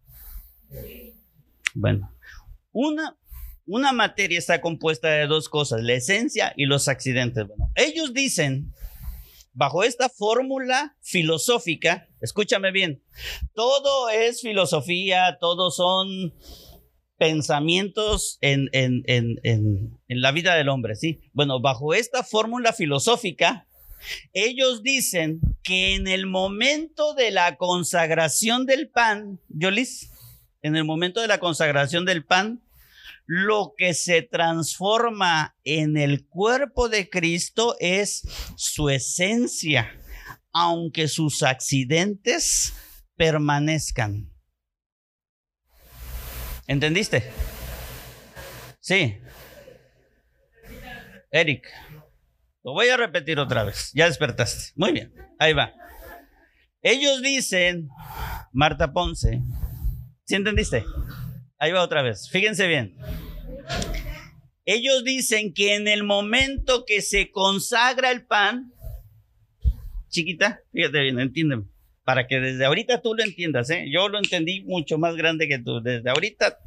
Bueno, 1.73 2.13
una, 2.73 3.17
una 3.65 3.93
materia 3.93 4.41
está 4.41 4.61
compuesta 4.61 5.07
de 5.09 5.29
dos 5.29 5.49
cosas, 5.49 5.83
la 5.85 5.93
esencia 5.93 6.53
y 6.57 6.67
los 6.67 6.89
accidentes. 6.89 7.47
Bueno, 7.47 7.71
ellos 7.77 8.13
dicen, 8.13 8.73
bajo 9.53 9.85
esta 9.85 10.09
fórmula 10.09 10.97
filosófica, 11.01 12.09
escúchame 12.21 12.73
bien, 12.73 13.05
todo 13.55 14.09
es 14.09 14.41
filosofía, 14.41 15.39
todo 15.39 15.71
son 15.71 16.35
pensamientos 17.19 18.39
en, 18.41 18.69
en, 18.73 19.03
en, 19.07 19.39
en, 19.43 20.21
la 20.21 20.33
vida 20.33 20.55
del 20.55 20.69
hombre, 20.69 20.97
¿sí? 20.97 21.21
Bueno, 21.33 21.61
bajo 21.61 21.95
esta 21.95 22.23
fórmula 22.23 22.73
filosófica, 22.73 23.67
ellos 24.33 24.83
dicen 24.83 25.41
que 25.63 25.95
en 25.95 26.07
el 26.07 26.27
momento 26.27 27.15
de 27.15 27.31
la 27.31 27.57
consagración 27.57 28.67
del 28.67 28.89
pan, 28.89 29.41
Yolis, 29.49 30.11
en 30.63 30.77
el 30.77 30.85
momento 30.85 31.21
de 31.21 31.29
la 31.29 31.39
consagración 31.39 32.05
del 32.05 32.25
pan, 32.25 32.63
lo 33.27 33.75
que 33.77 33.95
se 33.95 34.23
transforma 34.23 35.57
en 35.65 35.97
el 35.97 36.27
cuerpo 36.27 36.89
de 36.89 37.11
Cristo 37.11 37.77
es 37.81 38.23
su 38.57 38.89
esencia, 38.89 39.91
aunque 40.53 41.09
sus 41.09 41.43
accidentes 41.43 42.73
permanezcan. 43.17 44.36
¿Entendiste? 46.67 47.31
Sí. 48.81 49.19
Eric, 51.31 51.67
lo 52.65 52.73
voy 52.73 52.89
a 52.89 52.97
repetir 52.97 53.39
otra 53.39 53.65
vez. 53.65 53.91
Ya 53.95 54.07
despertaste. 54.07 54.73
Muy 54.75 54.93
bien, 54.93 55.13
ahí 55.39 55.53
va. 55.53 55.73
Ellos 56.83 57.23
dicen, 57.23 57.89
Marta 58.53 58.93
Ponce, 58.93 59.43
¿sí 60.25 60.35
entendiste? 60.35 60.85
Ahí 61.59 61.73
va 61.73 61.83
otra 61.83 62.03
vez. 62.03 62.29
Fíjense 62.31 62.67
bien. 62.67 62.97
Ellos 64.65 65.05
dicen 65.05 65.53
que 65.55 65.75
en 65.75 65.89
el 65.89 66.03
momento 66.03 66.85
que 66.87 67.03
se 67.03 67.31
consagra 67.31 68.11
el 68.11 68.27
pan, 68.27 68.73
chiquita, 70.09 70.61
fíjate 70.73 71.01
bien, 71.01 71.21
entiéndeme 71.21 71.76
para 72.07 72.29
que 72.29 72.39
desde 72.39 72.65
ahorita 72.65 73.03
tú 73.03 73.15
lo 73.17 73.25
entiendas, 73.25 73.69
¿eh? 73.69 73.87
Yo 73.93 74.09
lo 74.09 74.19
entendí 74.19 74.63
mucho 74.63 74.97
más 74.97 75.17
grande 75.17 75.49
que 75.49 75.59
tú. 75.59 75.81
Desde 75.81 76.09
ahorita 76.09 76.61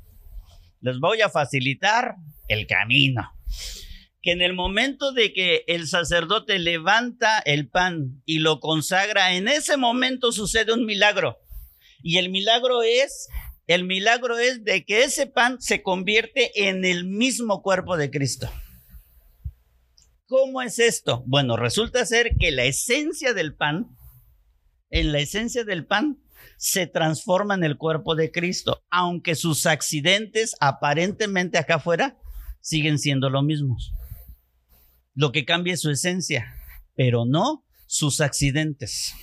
les 0.81 0.99
voy 0.99 1.21
a 1.21 1.29
facilitar 1.29 2.15
el 2.49 2.67
camino. 2.67 3.31
Que 4.21 4.33
en 4.33 4.41
el 4.41 4.51
momento 4.51 5.13
de 5.13 5.31
que 5.31 5.63
el 5.67 5.87
sacerdote 5.87 6.59
levanta 6.59 7.39
el 7.39 7.69
pan 7.69 8.21
y 8.25 8.39
lo 8.39 8.59
consagra, 8.59 9.33
en 9.33 9.47
ese 9.47 9.77
momento 9.77 10.33
sucede 10.33 10.73
un 10.73 10.85
milagro. 10.85 11.37
Y 12.03 12.17
el 12.17 12.27
milagro 12.27 12.83
es, 12.83 13.29
el 13.65 13.85
milagro 13.85 14.37
es 14.39 14.65
de 14.65 14.83
que 14.83 15.03
ese 15.03 15.25
pan 15.25 15.61
se 15.61 15.81
convierte 15.81 16.67
en 16.67 16.83
el 16.83 17.05
mismo 17.05 17.61
cuerpo 17.61 17.95
de 17.95 18.11
Cristo. 18.11 18.51
¿Cómo 20.27 20.61
es 20.61 20.79
esto? 20.79 21.23
Bueno, 21.27 21.55
resulta 21.55 22.05
ser 22.05 22.35
que 22.37 22.51
la 22.51 22.65
esencia 22.65 23.33
del 23.33 23.55
pan 23.55 23.95
en 24.89 25.11
la 25.11 25.19
esencia 25.19 25.63
del 25.63 25.85
pan, 25.85 26.19
se 26.57 26.87
transforma 26.87 27.53
en 27.53 27.63
el 27.63 27.77
cuerpo 27.77 28.15
de 28.15 28.31
Cristo, 28.31 28.83
aunque 28.89 29.35
sus 29.35 29.65
accidentes 29.65 30.55
aparentemente 30.59 31.57
acá 31.57 31.75
afuera 31.75 32.17
siguen 32.59 32.99
siendo 32.99 33.29
lo 33.29 33.41
mismos. 33.41 33.93
Lo 35.15 35.31
que 35.31 35.45
cambia 35.45 35.73
es 35.73 35.81
su 35.81 35.89
esencia, 35.89 36.53
pero 36.95 37.25
no 37.25 37.65
sus 37.87 38.21
accidentes. 38.21 39.13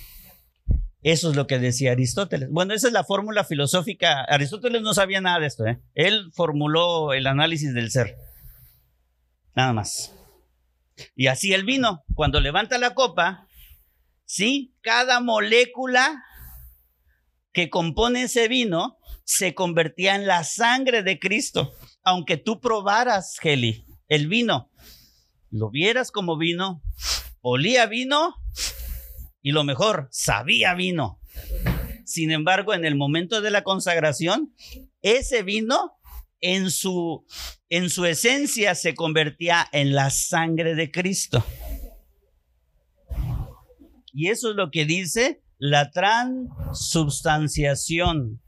Eso 1.03 1.29
es 1.29 1.35
lo 1.35 1.47
que 1.47 1.59
decía 1.59 1.91
Aristóteles. 1.91 2.49
Bueno, 2.51 2.73
esa 2.73 2.87
es 2.87 2.93
la 2.93 3.03
fórmula 3.03 3.43
filosófica. 3.43 4.23
Aristóteles 4.23 4.81
no 4.81 4.93
sabía 4.93 5.21
nada 5.21 5.39
de 5.39 5.47
esto. 5.47 5.65
¿eh? 5.65 5.79
Él 5.93 6.31
formuló 6.33 7.13
el 7.13 7.27
análisis 7.27 7.73
del 7.73 7.91
ser. 7.91 8.17
Nada 9.55 9.73
más. 9.73 10.13
Y 11.15 11.27
así 11.27 11.53
el 11.53 11.63
vino, 11.63 12.03
cuando 12.15 12.39
levanta 12.39 12.77
la 12.77 12.93
copa, 12.93 13.46
¿sí? 14.27 14.75
Cada 14.81 15.19
molécula 15.19 16.23
que 17.51 17.71
compone 17.71 18.23
ese 18.23 18.47
vino 18.47 18.99
se 19.23 19.55
convertía 19.55 20.15
en 20.15 20.27
la 20.27 20.43
sangre 20.43 21.01
de 21.01 21.17
Cristo. 21.17 21.73
Aunque 22.03 22.37
tú 22.37 22.61
probaras, 22.61 23.37
Heli, 23.41 23.85
el 24.07 24.27
vino, 24.27 24.69
lo 25.49 25.71
vieras 25.71 26.11
como 26.11 26.37
vino, 26.37 26.83
olía 27.41 27.87
vino 27.87 28.35
y 29.41 29.51
lo 29.51 29.63
mejor, 29.63 30.07
sabía 30.11 30.75
vino. 30.75 31.19
Sin 32.05 32.31
embargo, 32.31 32.73
en 32.73 32.85
el 32.85 32.95
momento 32.95 33.41
de 33.41 33.51
la 33.51 33.63
consagración, 33.63 34.53
ese 35.01 35.43
vino 35.43 35.97
en 36.39 36.69
su, 36.69 37.25
en 37.69 37.89
su 37.89 38.05
esencia 38.05 38.75
se 38.75 38.93
convertía 38.93 39.67
en 39.71 39.95
la 39.95 40.09
sangre 40.09 40.75
de 40.75 40.91
Cristo. 40.91 41.43
Y 44.17 44.29
eso 44.29 44.49
es 44.49 44.55
lo 44.55 44.71
que 44.71 44.85
dice 44.85 45.43
la 45.59 45.91
transubstanciación. 45.91 48.41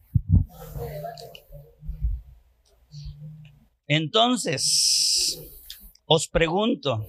Entonces, 3.85 5.39
os 6.05 6.27
pregunto, 6.27 7.05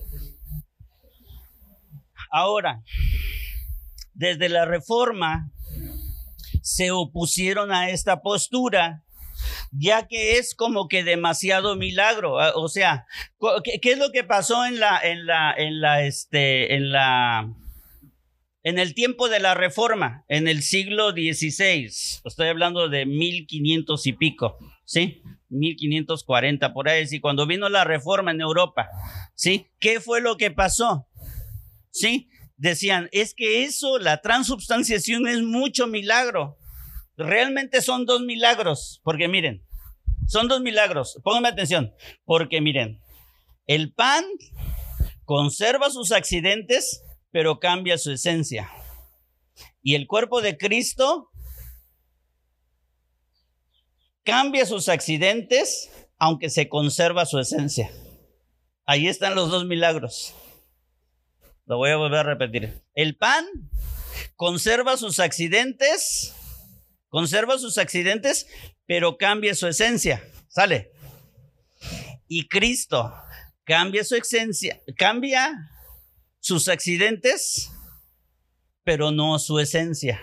ahora, 2.31 2.83
desde 4.13 4.51
la 4.51 4.67
reforma 4.67 5.51
se 6.61 6.91
opusieron 6.91 7.73
a 7.73 7.89
esta 7.89 8.21
postura, 8.21 9.07
ya 9.73 10.07
que 10.07 10.37
es 10.37 10.55
como 10.55 10.87
que 10.87 11.03
demasiado 11.03 11.77
milagro. 11.77 12.39
Ah, 12.39 12.53
o 12.55 12.69
sea, 12.69 13.07
¿qué, 13.65 13.81
es 13.83 13.97
lo 13.97 14.13
que 14.13 14.23
pasó 14.23 14.67
en 14.67 14.81
la, 14.81 15.01
en 15.03 15.25
la, 15.25 15.55
en 15.55 15.81
la, 15.81 16.05
este, 16.05 16.75
en 16.75 16.93
la, 16.93 17.55
en 18.63 18.79
el 18.79 18.95
tiempo 18.95 19.29
de 19.29 19.41
la 19.41 19.55
reforma, 19.55 20.25
en 20.29 20.47
el 20.47 20.63
siglo 20.63 21.13
XVI, 21.13 21.85
estoy 22.25 22.49
hablando 22.49 22.89
de 22.89 23.07
1500 23.07 24.07
y 24.07 24.13
pico, 24.13 24.59
¿sí? 24.85 25.23
1540 25.49 26.73
por 26.73 26.89
ahí, 26.89 27.07
sí, 27.07 27.21
cuando 27.21 27.47
vino 27.47 27.69
la 27.69 27.85
reforma 27.85 28.31
en 28.31 28.41
Europa, 28.41 28.89
¿sí? 29.35 29.69
¿Qué 29.79 30.01
fue 30.01 30.21
lo 30.21 30.37
que 30.37 30.51
pasó? 30.51 31.09
¿Sí? 31.91 32.29
Decían, 32.57 33.09
es 33.13 33.35
que 33.35 33.65
eso, 33.65 33.99
la 33.99 34.21
transubstanciación 34.21 35.27
es 35.27 35.43
mucho 35.43 35.87
milagro. 35.87 36.59
Realmente 37.17 37.81
son 37.81 38.05
dos 38.05 38.21
milagros, 38.21 39.01
porque 39.03 39.29
miren, 39.29 39.65
son 40.29 40.49
dos 40.49 40.61
milagros. 40.61 41.19
Pónganme 41.25 41.49
atención, 41.49 41.95
porque 42.25 42.61
miren, 42.61 43.01
el 43.67 43.93
pan 43.95 44.25
conserva 45.25 45.91
sus 45.91 46.13
accidentes 46.13 47.03
pero 47.31 47.61
cambia 47.61 47.99
su 47.99 48.13
esencia. 48.13 48.71
Y 49.83 49.95
el 49.95 50.07
cuerpo 50.07 50.43
de 50.43 50.57
Cristo 50.57 51.31
cambia 54.25 54.67
sus 54.67 54.89
accidentes, 54.89 55.91
aunque 56.19 56.51
se 56.51 56.69
conserva 56.69 57.27
su 57.27 57.39
esencia. 57.39 57.91
Ahí 58.85 59.09
están 59.09 59.35
los 59.35 59.51
dos 59.51 59.67
milagros. 59.67 60.35
Lo 61.67 61.77
voy 61.77 61.91
a 61.91 61.97
volver 61.97 62.21
a 62.21 62.23
repetir. 62.25 62.83
El 62.95 63.17
pan 63.17 63.47
conserva 64.35 64.97
sus 64.97 65.21
accidentes, 65.21 66.35
conserva 67.09 67.59
sus 67.59 67.79
accidentes, 67.79 68.49
pero 68.87 69.17
cambia 69.17 69.55
su 69.55 69.69
esencia. 69.69 70.23
Sale. 70.49 70.91
Y 72.27 72.49
Cristo 72.49 73.13
cambia 73.65 74.05
su 74.05 74.17
esencia, 74.17 74.81
cambia 74.97 75.53
sus 76.41 76.69
accidentes, 76.69 77.71
pero 78.85 79.11
no 79.11 79.39
su 79.39 79.59
esencia. 79.59 80.21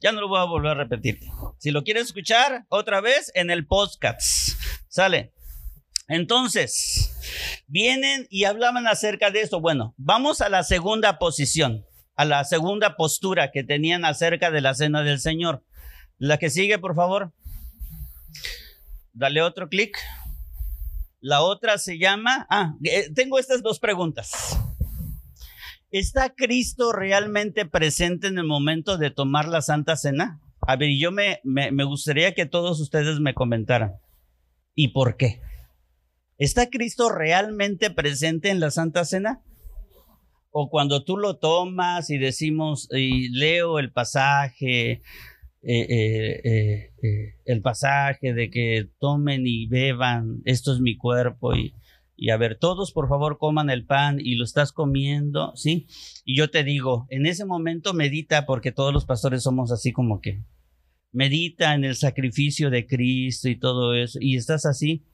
Ya 0.00 0.12
no 0.12 0.20
lo 0.20 0.28
voy 0.28 0.40
a 0.40 0.44
volver 0.44 0.72
a 0.72 0.74
repetir. 0.74 1.20
Si 1.58 1.70
lo 1.70 1.84
quieres 1.84 2.06
escuchar 2.06 2.66
otra 2.68 3.00
vez 3.00 3.30
en 3.34 3.50
el 3.50 3.66
podcast, 3.66 4.58
sale. 4.88 5.32
Entonces, 6.08 7.62
vienen 7.68 8.26
y 8.28 8.44
hablaban 8.44 8.86
acerca 8.86 9.30
de 9.30 9.42
esto. 9.42 9.60
Bueno, 9.60 9.94
vamos 9.96 10.40
a 10.40 10.48
la 10.48 10.64
segunda 10.64 11.18
posición, 11.18 11.86
a 12.16 12.24
la 12.24 12.44
segunda 12.44 12.96
postura 12.96 13.52
que 13.52 13.62
tenían 13.62 14.04
acerca 14.04 14.50
de 14.50 14.60
la 14.60 14.74
cena 14.74 15.02
del 15.02 15.20
Señor. 15.20 15.64
La 16.18 16.38
que 16.38 16.50
sigue, 16.50 16.78
por 16.78 16.94
favor. 16.96 17.32
Dale 19.12 19.40
otro 19.40 19.68
clic. 19.68 19.96
La 21.22 21.40
otra 21.40 21.78
se 21.78 21.98
llama, 21.98 22.48
ah, 22.50 22.74
eh, 22.82 23.08
tengo 23.14 23.38
estas 23.38 23.62
dos 23.62 23.78
preguntas. 23.78 24.58
¿Está 25.92 26.34
Cristo 26.34 26.92
realmente 26.92 27.64
presente 27.64 28.26
en 28.26 28.38
el 28.38 28.44
momento 28.44 28.98
de 28.98 29.12
tomar 29.12 29.46
la 29.46 29.62
Santa 29.62 29.94
Cena? 29.94 30.40
A 30.62 30.74
ver, 30.74 30.90
yo 30.98 31.12
me, 31.12 31.40
me, 31.44 31.70
me 31.70 31.84
gustaría 31.84 32.34
que 32.34 32.44
todos 32.44 32.80
ustedes 32.80 33.20
me 33.20 33.34
comentaran. 33.34 33.94
¿Y 34.74 34.88
por 34.88 35.16
qué? 35.16 35.40
¿Está 36.38 36.68
Cristo 36.70 37.08
realmente 37.08 37.90
presente 37.90 38.50
en 38.50 38.58
la 38.58 38.72
Santa 38.72 39.04
Cena? 39.04 39.42
O 40.50 40.70
cuando 40.70 41.04
tú 41.04 41.16
lo 41.16 41.36
tomas 41.36 42.10
y 42.10 42.18
decimos, 42.18 42.88
y 42.90 43.28
leo 43.28 43.78
el 43.78 43.92
pasaje, 43.92 45.02
eh, 45.64 46.40
eh, 46.44 46.92
eh, 47.02 47.34
el 47.44 47.62
pasaje 47.62 48.34
de 48.34 48.50
que 48.50 48.90
tomen 48.98 49.46
y 49.46 49.66
beban, 49.68 50.42
esto 50.44 50.72
es 50.72 50.80
mi 50.80 50.96
cuerpo 50.96 51.54
y, 51.54 51.76
y 52.16 52.30
a 52.30 52.36
ver, 52.36 52.58
todos 52.58 52.90
por 52.90 53.08
favor 53.08 53.38
coman 53.38 53.70
el 53.70 53.86
pan 53.86 54.18
y 54.20 54.34
lo 54.34 54.42
estás 54.42 54.72
comiendo, 54.72 55.52
¿sí? 55.54 55.86
Y 56.24 56.36
yo 56.36 56.50
te 56.50 56.64
digo, 56.64 57.06
en 57.10 57.26
ese 57.26 57.44
momento 57.44 57.94
medita 57.94 58.44
porque 58.44 58.72
todos 58.72 58.92
los 58.92 59.04
pastores 59.04 59.44
somos 59.44 59.70
así 59.70 59.92
como 59.92 60.20
que 60.20 60.42
medita 61.12 61.74
en 61.74 61.84
el 61.84 61.94
sacrificio 61.94 62.68
de 62.68 62.86
Cristo 62.88 63.48
y 63.48 63.56
todo 63.56 63.94
eso 63.94 64.18
y 64.20 64.36
estás 64.36 64.66
así 64.66 65.04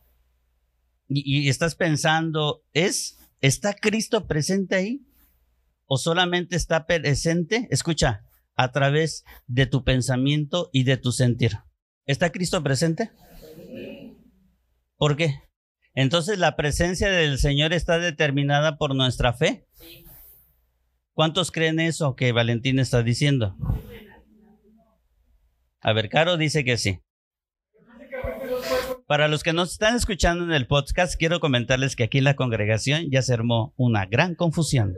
y, 1.09 1.45
y 1.45 1.49
estás 1.51 1.75
pensando, 1.75 2.63
¿es 2.73 3.19
está 3.43 3.75
Cristo 3.75 4.27
presente 4.27 4.77
ahí? 4.77 5.03
¿O 5.85 5.99
solamente 5.99 6.57
está 6.57 6.87
presente? 6.87 7.69
Escucha, 7.71 8.28
a 8.59 8.73
través 8.73 9.25
de 9.47 9.67
tu 9.67 9.85
pensamiento 9.85 10.69
y 10.73 10.83
de 10.83 10.97
tu 10.97 11.13
sentir. 11.13 11.53
¿Está 12.05 12.31
Cristo 12.31 12.63
presente? 12.63 13.13
¿Por 14.97 15.17
qué? 15.17 15.43
Entonces 15.95 16.39
la 16.39 16.57
presencia 16.57 17.09
del 17.09 17.39
Señor 17.39 17.73
está 17.73 17.99
determinada 17.99 18.77
por 18.77 18.97
nuestra 18.97 19.33
fe. 19.33 19.67
¿Cuántos 21.15 21.53
creen 21.53 21.79
eso 21.79 22.17
que 22.17 22.33
Valentín 22.33 22.81
está 22.81 23.03
diciendo? 23.03 23.57
A 25.81 25.93
ver, 25.93 26.09
Caro 26.09 26.37
dice 26.37 26.65
que 26.65 26.77
sí. 26.79 27.01
Para 29.07 29.29
los 29.29 29.45
que 29.45 29.53
nos 29.53 29.73
están 29.73 29.95
escuchando 29.95 30.45
en 30.45 30.53
el 30.53 30.67
podcast, 30.67 31.15
quiero 31.17 31.39
comentarles 31.39 31.95
que 31.95 32.05
aquí 32.05 32.19
en 32.19 32.25
la 32.25 32.35
congregación 32.35 33.09
ya 33.11 33.23
se 33.23 33.35
armó 33.35 33.73
una 33.77 34.05
gran 34.07 34.35
confusión. 34.35 34.97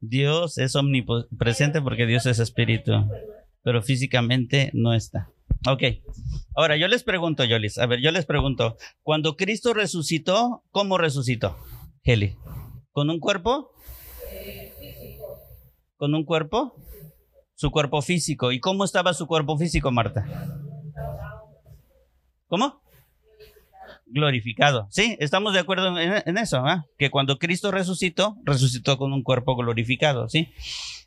Dios 0.00 0.58
es 0.58 0.76
omnipresente 0.76 1.82
porque 1.82 2.06
Dios 2.06 2.26
es 2.26 2.38
espíritu, 2.38 2.92
pero 3.62 3.82
físicamente 3.82 4.70
no 4.74 4.94
está. 4.94 5.30
Ok, 5.66 5.82
ahora 6.54 6.76
yo 6.76 6.86
les 6.86 7.02
pregunto, 7.02 7.44
Yolis, 7.44 7.78
a 7.78 7.86
ver, 7.86 8.00
yo 8.00 8.12
les 8.12 8.26
pregunto, 8.26 8.76
cuando 9.02 9.36
Cristo 9.36 9.74
resucitó, 9.74 10.62
¿cómo 10.70 10.98
resucitó? 10.98 11.56
Heli, 12.04 12.36
¿con 12.92 13.10
un 13.10 13.18
cuerpo? 13.18 13.72
¿Con 15.96 16.14
un 16.14 16.24
cuerpo? 16.24 16.76
Su 17.56 17.72
cuerpo 17.72 18.02
físico. 18.02 18.52
¿Y 18.52 18.60
cómo 18.60 18.84
estaba 18.84 19.12
su 19.14 19.26
cuerpo 19.26 19.58
físico, 19.58 19.90
Marta? 19.90 20.24
¿Cómo? 22.46 22.80
Glorificado. 24.10 24.86
Sí, 24.90 25.16
estamos 25.20 25.52
de 25.52 25.60
acuerdo 25.60 25.98
en, 25.98 26.38
eso, 26.38 26.58
¿ah? 26.58 26.86
que 26.98 27.10
cuando 27.10 27.38
Cristo 27.38 27.70
resucitó, 27.70 28.36
resucitó 28.44 28.98
con 28.98 29.12
un 29.12 29.22
cuerpo 29.22 29.56
glorificado, 29.56 30.28
¿sí? 30.28 30.48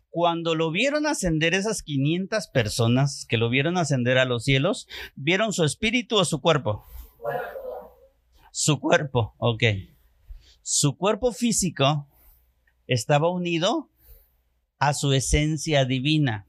Cuando 0.10 0.56
lo 0.56 0.72
vieron 0.72 1.08
ascender 1.08 1.54
esas 1.54 1.84
500 1.84 2.48
personas 2.48 3.26
que 3.28 3.38
lo 3.38 3.50
vieron 3.50 3.78
ascender 3.78 4.18
a 4.18 4.26
los 4.26 4.44
cielos, 4.44 4.88
¿vieron 5.16 5.54
su 5.54 5.64
espíritu 5.64 6.18
o 6.18 6.26
su 6.26 6.42
cuerpo? 6.42 6.84
Su 8.52 8.80
cuerpo, 8.80 9.34
ok. 9.38 9.64
Su 10.62 10.98
cuerpo 10.98 11.32
físico 11.32 12.08
estaba 12.88 13.30
unido 13.30 13.90
a 14.80 14.94
su 14.94 15.14
esencia 15.14 15.86
divina. 15.86 16.46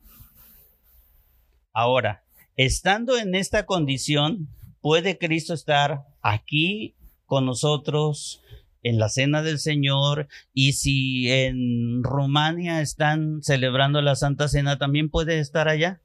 Ahora, 1.72 2.24
estando 2.56 3.16
en 3.16 3.34
esta 3.34 3.64
condición, 3.64 4.48
¿puede 4.83 5.16
Cristo 5.16 5.55
estar 5.55 6.03
aquí 6.21 6.95
con 7.25 7.47
nosotros 7.47 8.42
en 8.83 8.99
la 8.99 9.09
cena 9.09 9.42
del 9.42 9.59
Señor 9.59 10.29
y 10.53 10.73
si 10.73 11.31
en 11.31 12.03
Rumania 12.03 12.81
están 12.81 13.42
celebrando 13.42 14.03
la 14.03 14.16
Santa 14.16 14.49
Cena, 14.49 14.77
también 14.77 15.09
puede 15.09 15.38
estar 15.38 15.68
allá. 15.68 16.03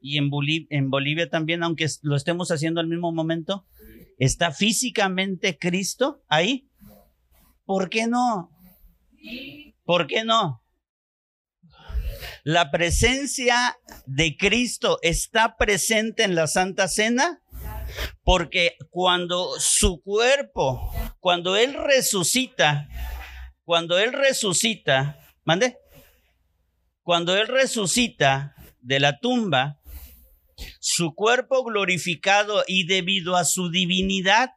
Y 0.00 0.18
en, 0.18 0.30
Bolivia 0.30 1.28
también, 1.28 1.62
aunque 1.62 1.86
lo 2.02 2.16
estemos 2.16 2.50
haciendo 2.50 2.80
al 2.80 2.88
mismo 2.88 3.12
momento, 3.12 3.66
¿está 4.18 4.52
físicamente 4.52 5.58
Cristo 5.58 6.22
ahí? 6.28 6.68
¿Por 7.64 7.88
qué 7.88 8.06
no? 8.06 8.50
¿Por 9.84 10.06
qué 10.06 10.24
no? 10.24 10.61
La 12.44 12.72
presencia 12.72 13.78
de 14.06 14.36
Cristo 14.36 14.98
está 15.02 15.56
presente 15.56 16.24
en 16.24 16.34
la 16.34 16.48
Santa 16.48 16.88
Cena 16.88 17.40
porque 18.24 18.76
cuando 18.90 19.52
su 19.60 20.02
cuerpo, 20.02 20.92
cuando 21.20 21.56
Él 21.56 21.74
resucita, 21.74 22.88
cuando 23.64 23.96
Él 23.98 24.12
resucita, 24.12 25.18
mande, 25.44 25.78
cuando 27.02 27.36
Él 27.36 27.46
resucita 27.46 28.56
de 28.80 28.98
la 28.98 29.20
tumba, 29.20 29.78
su 30.80 31.14
cuerpo 31.14 31.62
glorificado 31.62 32.64
y 32.66 32.86
debido 32.86 33.36
a 33.36 33.44
su 33.44 33.70
divinidad, 33.70 34.50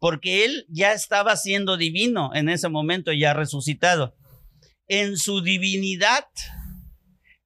porque 0.00 0.44
Él 0.44 0.66
ya 0.68 0.94
estaba 0.94 1.36
siendo 1.36 1.76
divino 1.76 2.34
en 2.34 2.48
ese 2.48 2.68
momento, 2.68 3.12
ya 3.12 3.34
resucitado. 3.34 4.16
En 4.88 5.16
su 5.16 5.42
divinidad, 5.42 6.24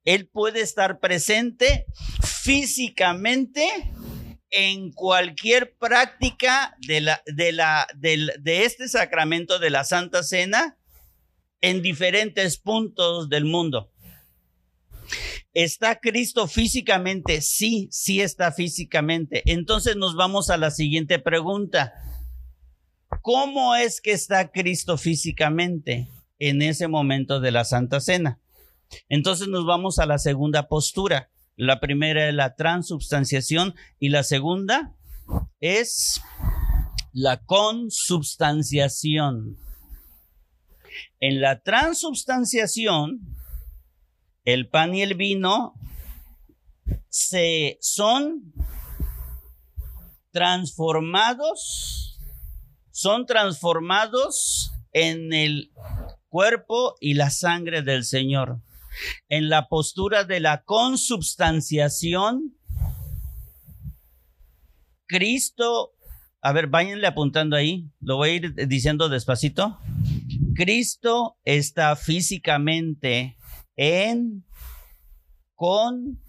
Él 0.04 0.28
puede 0.28 0.60
estar 0.60 0.98
presente 0.98 1.86
físicamente 2.22 3.62
en 4.50 4.92
cualquier 4.92 5.74
práctica 5.76 6.76
de, 6.86 7.00
la, 7.00 7.22
de, 7.26 7.52
la, 7.52 7.86
de, 7.96 8.64
este 8.64 8.88
sacramento 8.88 9.58
de 9.58 9.70
la 9.70 9.84
Santa 9.84 10.22
Cena 10.22 10.76
en 11.60 11.80
diferentes 11.80 12.58
puntos 12.58 13.28
del 13.28 13.46
mundo. 13.46 13.90
¿Está 15.54 16.00
Cristo 16.00 16.48
físicamente? 16.48 17.40
Sí, 17.40 17.88
sí 17.90 18.20
está 18.20 18.52
físicamente. 18.52 19.42
Entonces 19.46 19.96
nos 19.96 20.16
vamos 20.16 20.50
a 20.50 20.56
la 20.56 20.70
siguiente 20.70 21.18
pregunta. 21.18 21.92
¿Cómo 23.22 23.74
es 23.74 24.00
que 24.00 24.12
está 24.12 24.50
Cristo 24.50 24.98
físicamente 24.98 26.08
en 26.38 26.62
ese 26.62 26.88
momento 26.88 27.40
de 27.40 27.52
la 27.52 27.64
Santa 27.64 28.00
Cena? 28.00 28.41
Entonces 29.08 29.48
nos 29.48 29.66
vamos 29.66 29.98
a 29.98 30.06
la 30.06 30.18
segunda 30.18 30.68
postura. 30.68 31.30
La 31.56 31.80
primera 31.80 32.28
es 32.28 32.34
la 32.34 32.54
transubstanciación 32.54 33.74
y 33.98 34.08
la 34.08 34.22
segunda 34.22 34.94
es 35.60 36.22
la 37.12 37.44
consubstanciación. 37.44 39.58
En 41.20 41.40
la 41.40 41.60
transubstanciación, 41.60 43.20
el 44.44 44.68
pan 44.68 44.94
y 44.94 45.00
el 45.02 45.14
vino 45.14 45.74
se 47.08 47.78
son 47.80 48.52
transformados, 50.32 52.20
son 52.90 53.24
transformados 53.26 54.72
en 54.92 55.32
el 55.32 55.72
cuerpo 56.28 56.96
y 57.00 57.14
la 57.14 57.30
sangre 57.30 57.82
del 57.82 58.04
Señor 58.04 58.60
en 59.28 59.48
la 59.48 59.68
postura 59.68 60.24
de 60.24 60.40
la 60.40 60.62
consubstanciación, 60.64 62.56
Cristo, 65.06 65.92
a 66.40 66.52
ver, 66.52 66.68
váyanle 66.68 67.06
apuntando 67.06 67.56
ahí, 67.56 67.90
lo 68.00 68.16
voy 68.16 68.28
a 68.30 68.34
ir 68.34 68.54
diciendo 68.68 69.08
despacito. 69.08 69.78
Cristo 70.54 71.36
está 71.44 71.96
físicamente 71.96 73.36
en, 73.76 74.44
con, 75.54 76.20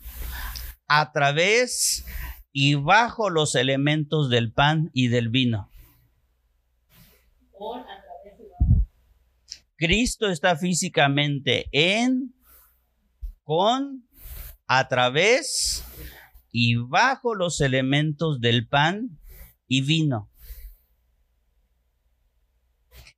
a 0.87 1.11
través 1.11 2.05
y 2.51 2.75
bajo 2.75 3.29
los 3.29 3.55
elementos 3.55 4.29
del 4.29 4.51
pan 4.53 4.91
y 4.93 5.07
del 5.07 5.29
vino. 5.29 5.69
Cristo 9.75 10.29
está 10.29 10.55
físicamente 10.55 11.67
en, 11.71 12.33
con, 13.43 14.07
a 14.67 14.87
través 14.87 15.83
y 16.51 16.75
bajo 16.75 17.35
los 17.35 17.61
elementos 17.61 18.39
del 18.39 18.67
pan 18.67 19.19
y 19.67 19.81
vino. 19.81 20.29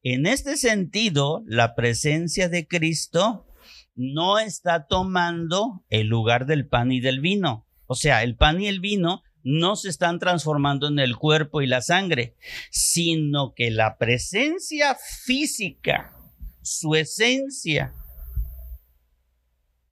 En 0.03 0.25
este 0.25 0.57
sentido, 0.57 1.43
la 1.47 1.75
presencia 1.75 2.47
de 2.47 2.67
Cristo 2.67 3.47
no 3.95 4.39
está 4.39 4.87
tomando 4.87 5.83
el 5.89 6.07
lugar 6.07 6.45
del 6.45 6.67
pan 6.67 6.91
y 6.91 6.99
del 6.99 7.21
vino. 7.21 7.67
O 7.87 7.95
sea, 7.95 8.23
el 8.23 8.35
pan 8.35 8.61
y 8.61 8.67
el 8.67 8.79
vino 8.79 9.23
no 9.43 9.75
se 9.75 9.89
están 9.89 10.19
transformando 10.19 10.87
en 10.87 10.99
el 10.99 11.15
cuerpo 11.15 11.61
y 11.61 11.67
la 11.67 11.81
sangre, 11.81 12.35
sino 12.71 13.53
que 13.55 13.71
la 13.71 13.97
presencia 13.97 14.95
física, 15.23 16.15
su 16.61 16.95
esencia, 16.95 17.93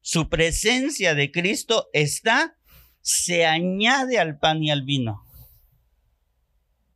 su 0.03 0.27
presencia 0.27 1.15
de 1.15 1.31
Cristo 1.31 1.89
está, 1.93 2.57
se 3.01 3.45
añade 3.45 4.19
al 4.19 4.37
pan 4.37 4.61
y 4.61 4.69
al 4.69 4.83
vino. 4.83 5.23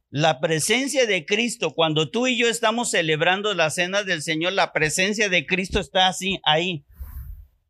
La 0.09 0.41
presencia 0.41 1.05
de 1.05 1.25
Cristo, 1.25 1.71
cuando 1.73 2.11
tú 2.11 2.27
y 2.27 2.37
yo 2.37 2.49
estamos 2.49 2.91
celebrando 2.91 3.53
la 3.53 3.69
cena 3.69 4.03
del 4.03 4.21
Señor, 4.21 4.53
la 4.53 4.73
presencia 4.73 5.29
de 5.29 5.45
Cristo 5.45 5.79
está 5.79 6.07
así, 6.07 6.41
ahí. 6.43 6.85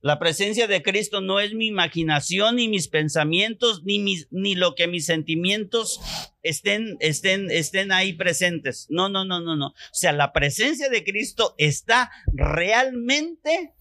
La 0.01 0.17
presencia 0.17 0.67
de 0.67 0.81
Cristo 0.81 1.21
no 1.21 1.39
es 1.39 1.53
mi 1.53 1.67
imaginación, 1.67 2.55
ni 2.55 2.67
mis 2.67 2.87
pensamientos, 2.87 3.83
ni, 3.83 3.99
ni 4.31 4.55
lo 4.55 4.73
que 4.73 4.87
mis 4.87 5.05
sentimientos 5.05 5.99
estén, 6.41 6.97
estén, 6.99 7.51
estén 7.51 7.91
ahí 7.91 8.13
presentes. 8.13 8.87
No, 8.89 9.07
no, 9.07 9.23
no, 9.23 9.39
no, 9.39 9.55
no. 9.55 9.67
O 9.67 9.73
sea, 9.91 10.13
la 10.13 10.33
presencia 10.33 10.89
de 10.89 11.03
Cristo 11.03 11.53
está 11.57 12.09
realmente 12.33 13.75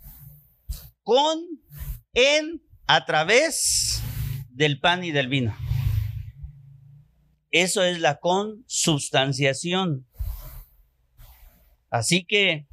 con, 1.06 1.38
en, 2.14 2.60
a 2.88 3.04
través 3.04 4.02
del 4.50 4.80
pan 4.80 5.04
y 5.04 5.12
del 5.12 5.28
vino. 5.28 5.56
Eso 7.52 7.84
es 7.84 8.00
la 8.00 8.18
consubstanciación. 8.18 10.04
Así 11.90 12.24
que 12.24 12.66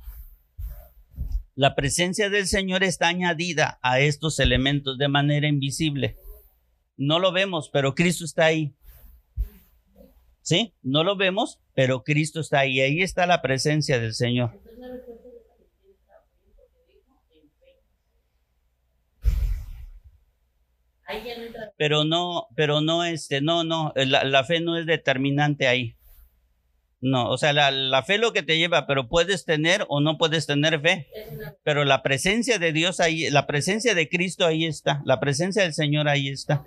la 1.54 1.76
presencia 1.76 2.32
del 2.32 2.48
Señor 2.48 2.84
está 2.84 3.08
añadida 3.08 3.78
a 3.84 4.00
estos 4.00 4.40
elementos 4.40 4.98
de 4.98 5.10
manera 5.10 5.48
invisible. 5.48 6.18
No 6.98 7.20
lo 7.20 7.34
vemos, 7.34 7.70
pero 7.72 7.94
Cristo 7.94 8.26
está 8.26 8.46
ahí. 8.46 8.74
¿Sí? 10.42 10.74
No 10.82 11.04
lo 11.04 11.16
vemos, 11.18 11.60
pero 11.76 12.04
Cristo 12.04 12.40
está 12.40 12.62
ahí. 12.62 12.82
Ahí 12.82 13.04
está 13.04 13.28
la 13.28 13.44
presencia 13.44 14.00
del 14.00 14.16
Señor. 14.16 14.60
Pero 21.84 22.06
no, 22.06 22.48
pero 22.56 22.80
no, 22.80 23.04
este, 23.04 23.42
no, 23.42 23.66
no, 23.66 23.92
la, 23.94 24.24
la 24.24 24.46
fe 24.46 24.62
no 24.62 24.78
es 24.78 24.86
determinante 24.86 25.68
ahí. 25.68 25.98
No, 27.02 27.30
o 27.30 27.38
sea, 27.38 27.52
la, 27.52 27.72
la, 27.72 28.04
fe 28.04 28.18
lo 28.18 28.32
que 28.32 28.42
te 28.42 28.58
lleva, 28.58 28.88
pero 28.88 29.10
puedes 29.10 29.44
tener 29.44 29.86
o 29.90 30.00
no 30.00 30.18
puedes 30.18 30.48
tener 30.48 30.80
fe. 30.80 31.10
Pero 31.62 31.84
la 31.84 32.02
presencia 32.02 32.58
de 32.58 32.72
Dios 32.72 33.02
ahí, 33.02 33.30
la 33.30 33.48
presencia 33.48 33.96
de 33.96 34.08
Cristo 34.08 34.46
ahí 34.46 34.64
está, 34.64 35.02
la 35.04 35.20
presencia 35.20 35.64
del 35.64 35.74
Señor 35.74 36.08
ahí 36.08 36.30
está. 36.30 36.64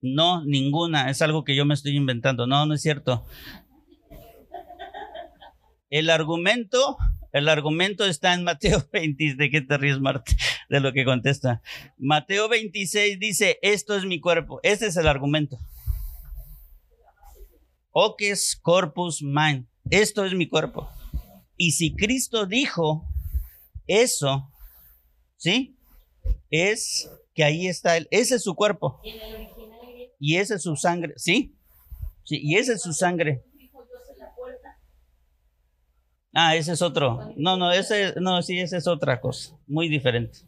No, 0.00 0.44
ninguna, 0.44 1.10
es 1.10 1.22
algo 1.22 1.42
que 1.42 1.56
yo 1.56 1.64
me 1.64 1.74
estoy 1.74 1.96
inventando. 1.96 2.46
No, 2.46 2.66
no 2.66 2.74
es 2.74 2.82
cierto. 2.82 3.26
El 5.90 6.08
argumento 6.08 6.98
el 7.38 7.48
argumento 7.48 8.04
está 8.04 8.34
en 8.34 8.44
Mateo 8.44 8.86
20. 8.92 9.34
¿De 9.34 9.50
qué 9.50 9.60
te 9.60 9.78
ríes? 9.78 9.98
De 10.68 10.80
lo 10.80 10.92
que 10.92 11.04
contesta. 11.04 11.62
Mateo 11.96 12.48
26 12.48 13.18
dice, 13.18 13.58
esto 13.62 13.96
es 13.96 14.04
mi 14.04 14.20
cuerpo. 14.20 14.60
Ese 14.62 14.86
es 14.86 14.96
el 14.96 15.08
argumento. 15.08 15.58
Oques 17.90 18.58
corpus 18.60 19.22
mind. 19.22 19.66
Esto 19.90 20.24
es 20.24 20.34
mi 20.34 20.46
cuerpo. 20.46 20.88
Y 21.56 21.72
si 21.72 21.94
Cristo 21.94 22.46
dijo 22.46 23.08
eso, 23.86 24.52
¿sí? 25.36 25.76
Es 26.50 27.10
que 27.34 27.44
ahí 27.44 27.66
está 27.66 27.96
él. 27.96 28.06
Ese 28.10 28.36
es 28.36 28.42
su 28.42 28.54
cuerpo. 28.54 29.00
Y 30.20 30.36
ese 30.36 30.54
es 30.54 30.62
su 30.62 30.76
sangre. 30.76 31.14
¿Sí? 31.16 31.54
Sí, 32.24 32.40
y 32.42 32.56
ese 32.56 32.74
es 32.74 32.82
su 32.82 32.92
sangre. 32.92 33.42
Ah, 36.34 36.56
ese 36.56 36.72
es 36.72 36.82
otro. 36.82 37.32
No, 37.36 37.56
no, 37.56 37.72
ese, 37.72 38.14
no, 38.20 38.42
sí, 38.42 38.58
esa 38.58 38.76
es 38.76 38.86
otra 38.86 39.20
cosa, 39.20 39.58
muy 39.66 39.88
diferente. 39.88 40.40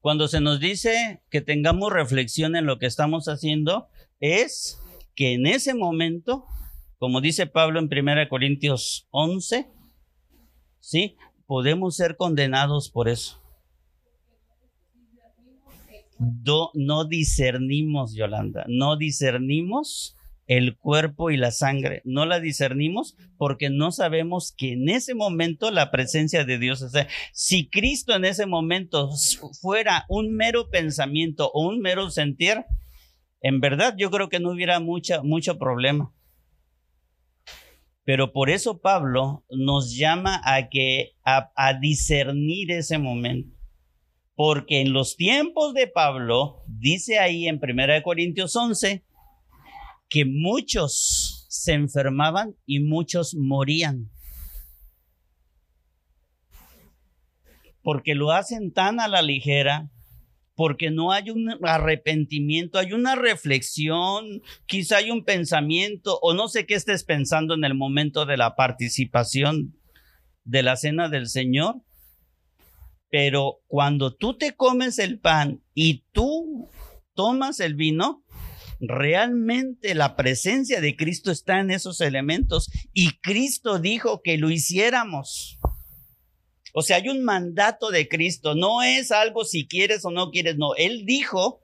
Cuando 0.00 0.28
se 0.28 0.40
nos 0.40 0.60
dice 0.60 1.22
que 1.30 1.40
tengamos 1.40 1.92
reflexión 1.92 2.56
en 2.56 2.66
lo 2.66 2.78
que 2.78 2.86
estamos 2.86 3.26
haciendo, 3.26 3.88
es 4.18 4.80
que 5.14 5.34
en 5.34 5.46
ese 5.46 5.74
momento, 5.74 6.44
como 6.98 7.20
dice 7.20 7.46
Pablo 7.46 7.80
en 7.80 7.86
1 7.86 8.28
Corintios 8.28 9.08
11, 9.10 9.68
¿sí? 10.80 11.16
Podemos 11.46 11.96
ser 11.96 12.16
condenados 12.16 12.90
por 12.90 13.08
eso. 13.08 13.38
no 16.74 17.04
discernimos, 17.04 18.14
Yolanda, 18.14 18.64
no 18.68 18.96
discernimos 18.96 20.16
el 20.50 20.76
cuerpo 20.76 21.30
y 21.30 21.36
la 21.36 21.52
sangre. 21.52 22.02
No 22.04 22.26
la 22.26 22.40
discernimos 22.40 23.16
porque 23.38 23.70
no 23.70 23.92
sabemos 23.92 24.52
que 24.58 24.72
en 24.72 24.88
ese 24.88 25.14
momento 25.14 25.70
la 25.70 25.92
presencia 25.92 26.44
de 26.44 26.58
Dios, 26.58 26.82
o 26.82 26.88
sea, 26.88 27.06
si 27.32 27.68
Cristo 27.68 28.16
en 28.16 28.24
ese 28.24 28.46
momento 28.46 29.10
fuera 29.60 30.06
un 30.08 30.34
mero 30.34 30.68
pensamiento 30.68 31.52
o 31.54 31.68
un 31.68 31.78
mero 31.78 32.10
sentir, 32.10 32.64
en 33.40 33.60
verdad 33.60 33.94
yo 33.96 34.10
creo 34.10 34.28
que 34.28 34.40
no 34.40 34.50
hubiera 34.50 34.80
mucha, 34.80 35.22
mucho 35.22 35.56
problema. 35.56 36.12
Pero 38.02 38.32
por 38.32 38.50
eso 38.50 38.80
Pablo 38.80 39.44
nos 39.50 39.96
llama 39.96 40.40
a 40.44 40.68
que 40.68 41.12
a, 41.24 41.52
a 41.54 41.74
discernir 41.74 42.72
ese 42.72 42.98
momento. 42.98 43.56
Porque 44.34 44.80
en 44.80 44.92
los 44.92 45.14
tiempos 45.16 45.74
de 45.74 45.86
Pablo, 45.86 46.64
dice 46.66 47.20
ahí 47.20 47.46
en 47.46 47.60
1 47.62 48.02
Corintios 48.02 48.56
11, 48.56 49.04
que 50.10 50.24
muchos 50.26 51.46
se 51.48 51.72
enfermaban 51.72 52.56
y 52.66 52.80
muchos 52.80 53.34
morían. 53.34 54.10
Porque 57.82 58.14
lo 58.14 58.32
hacen 58.32 58.72
tan 58.72 59.00
a 59.00 59.08
la 59.08 59.22
ligera, 59.22 59.88
porque 60.54 60.90
no 60.90 61.12
hay 61.12 61.30
un 61.30 61.56
arrepentimiento, 61.62 62.78
hay 62.78 62.92
una 62.92 63.14
reflexión, 63.14 64.42
quizá 64.66 64.98
hay 64.98 65.10
un 65.10 65.24
pensamiento 65.24 66.18
o 66.20 66.34
no 66.34 66.48
sé 66.48 66.66
qué 66.66 66.74
estés 66.74 67.04
pensando 67.04 67.54
en 67.54 67.64
el 67.64 67.74
momento 67.74 68.26
de 68.26 68.36
la 68.36 68.56
participación 68.56 69.78
de 70.44 70.62
la 70.62 70.76
cena 70.76 71.08
del 71.08 71.28
Señor. 71.28 71.76
Pero 73.10 73.60
cuando 73.68 74.14
tú 74.14 74.36
te 74.36 74.54
comes 74.54 74.98
el 74.98 75.18
pan 75.18 75.62
y 75.72 76.04
tú 76.12 76.68
tomas 77.14 77.60
el 77.60 77.74
vino, 77.74 78.22
realmente 78.80 79.94
la 79.94 80.16
presencia 80.16 80.80
de 80.80 80.96
Cristo 80.96 81.30
está 81.30 81.60
en 81.60 81.70
esos 81.70 82.00
elementos 82.00 82.70
y 82.92 83.12
Cristo 83.20 83.78
dijo 83.78 84.22
que 84.22 84.38
lo 84.38 84.50
hiciéramos. 84.50 85.58
O 86.72 86.82
sea, 86.82 86.96
hay 86.96 87.08
un 87.08 87.22
mandato 87.24 87.90
de 87.90 88.08
Cristo, 88.08 88.54
no 88.54 88.82
es 88.82 89.10
algo 89.10 89.44
si 89.44 89.66
quieres 89.66 90.04
o 90.04 90.10
no 90.10 90.30
quieres, 90.30 90.56
no, 90.56 90.74
Él 90.76 91.04
dijo 91.04 91.60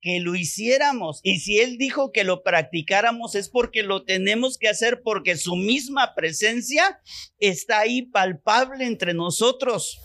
que 0.00 0.20
lo 0.20 0.34
hiciéramos 0.34 1.20
y 1.22 1.38
si 1.38 1.60
Él 1.60 1.78
dijo 1.78 2.12
que 2.12 2.24
lo 2.24 2.42
practicáramos 2.42 3.34
es 3.36 3.48
porque 3.48 3.82
lo 3.82 4.04
tenemos 4.04 4.58
que 4.58 4.68
hacer 4.68 5.00
porque 5.02 5.36
su 5.36 5.56
misma 5.56 6.14
presencia 6.14 7.00
está 7.38 7.80
ahí 7.80 8.02
palpable 8.02 8.84
entre 8.84 9.14
nosotros. 9.14 9.98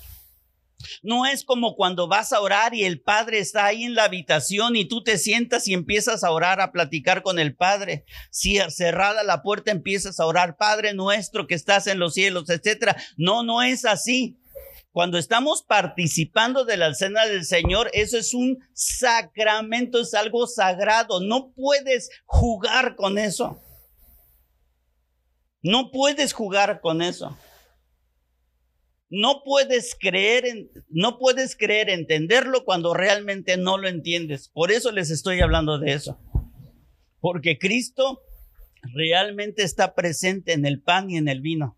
No 1.02 1.26
es 1.26 1.44
como 1.44 1.76
cuando 1.76 2.08
vas 2.08 2.32
a 2.34 2.42
orar 2.42 2.74
y 2.74 2.84
el 2.84 3.02
Padre 3.02 3.40
está 3.40 3.66
ahí 3.66 3.84
en 3.84 3.96
la 3.96 4.06
habitación 4.06 4.76
y 4.76 4.86
tú 4.86 5.04
te 5.04 5.18
sientas 5.18 5.68
y 5.68 5.74
empiezas 5.74 6.24
a 6.24 6.32
orar, 6.32 6.62
a 6.62 6.72
platicar 6.72 7.22
con 7.22 7.40
el 7.40 7.56
Padre. 7.56 8.06
Si 8.32 8.58
cerrada 8.70 9.24
la 9.24 9.42
puerta 9.42 9.72
empiezas 9.72 10.20
a 10.20 10.26
orar, 10.26 10.58
Padre 10.58 10.94
nuestro 10.94 11.48
que 11.48 11.56
estás 11.56 11.88
en 11.88 12.00
los 12.00 12.14
cielos, 12.14 12.50
etcétera. 12.50 12.96
No, 13.18 13.44
no 13.44 13.62
es 13.62 13.86
así. 13.86 14.38
Cuando 14.92 15.18
estamos 15.18 15.64
participando 15.64 16.66
de 16.66 16.78
la 16.78 16.94
cena 16.94 17.26
del 17.26 17.46
Señor, 17.46 17.92
eso 17.94 18.18
es 18.18 18.34
un 18.34 18.58
sacramento, 18.74 20.02
es 20.02 20.14
algo 20.14 20.48
sagrado. 20.48 21.22
No 21.22 21.52
puedes 21.52 22.10
jugar 22.26 22.96
con 22.96 23.18
eso. 23.18 23.62
No 25.62 25.92
puedes 25.92 26.34
jugar 26.34 26.82
con 26.82 27.02
eso. 27.02 27.38
No 29.10 29.42
puedes 29.44 29.96
creer 30.00 30.46
en, 30.46 30.70
no 30.90 31.18
puedes 31.18 31.56
creer 31.56 31.90
entenderlo 31.90 32.64
cuando 32.64 32.94
realmente 32.94 33.58
no 33.58 33.78
lo 33.78 33.88
entiendes. 33.88 34.50
Por 34.50 34.72
eso 34.72 34.92
les 34.92 35.10
estoy 35.10 35.42
hablando 35.42 35.80
de 35.80 35.94
eso. 35.94 36.20
Porque 37.20 37.58
Cristo 37.58 38.22
realmente 38.94 39.64
está 39.64 39.96
presente 39.96 40.54
en 40.54 40.66
el 40.66 40.82
pan 40.82 41.10
y 41.10 41.18
en 41.18 41.28
el 41.28 41.42
vino. 41.42 41.76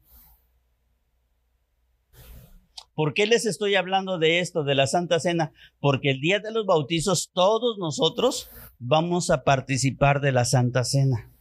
¿Por 2.93 3.13
qué 3.13 3.25
les 3.25 3.45
estoy 3.45 3.75
hablando 3.75 4.19
de 4.19 4.39
esto, 4.39 4.63
de 4.63 4.75
la 4.75 4.85
Santa 4.85 5.19
Cena? 5.19 5.53
Porque 5.79 6.11
el 6.11 6.19
día 6.19 6.39
de 6.39 6.51
los 6.51 6.65
bautizos 6.65 7.31
todos 7.33 7.77
nosotros 7.77 8.49
vamos 8.79 9.29
a 9.29 9.43
participar 9.43 10.19
de 10.19 10.33
la 10.33 10.43
Santa 10.43 10.83
Cena, 10.83 11.31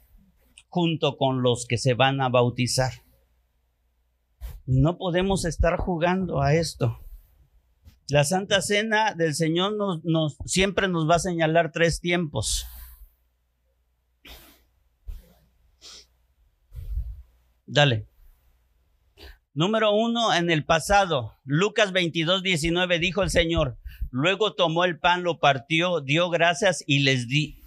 junto 0.68 1.16
con 1.16 1.42
los 1.42 1.66
que 1.66 1.76
se 1.76 1.94
van 1.94 2.20
a 2.20 2.28
bautizar. 2.28 2.92
No 4.72 4.98
podemos 4.98 5.44
estar 5.46 5.76
jugando 5.78 6.42
a 6.42 6.54
esto. 6.54 7.00
La 8.08 8.22
Santa 8.22 8.62
Cena 8.62 9.14
del 9.14 9.34
Señor 9.34 9.72
siempre 10.44 10.86
nos 10.86 11.10
va 11.10 11.16
a 11.16 11.18
señalar 11.18 11.72
tres 11.72 12.00
tiempos. 12.00 12.66
Dale. 17.66 18.06
Número 19.54 19.92
uno, 19.92 20.32
en 20.32 20.50
el 20.50 20.64
pasado, 20.64 21.36
Lucas 21.42 21.90
22, 21.90 22.44
19, 22.44 23.00
dijo 23.00 23.24
el 23.24 23.30
Señor, 23.30 23.76
luego 24.10 24.54
tomó 24.54 24.84
el 24.84 25.00
pan, 25.00 25.24
lo 25.24 25.40
partió, 25.40 26.00
dio 26.00 26.30
gracias 26.30 26.84
y 26.86 27.00
les 27.00 27.26
di, 27.26 27.64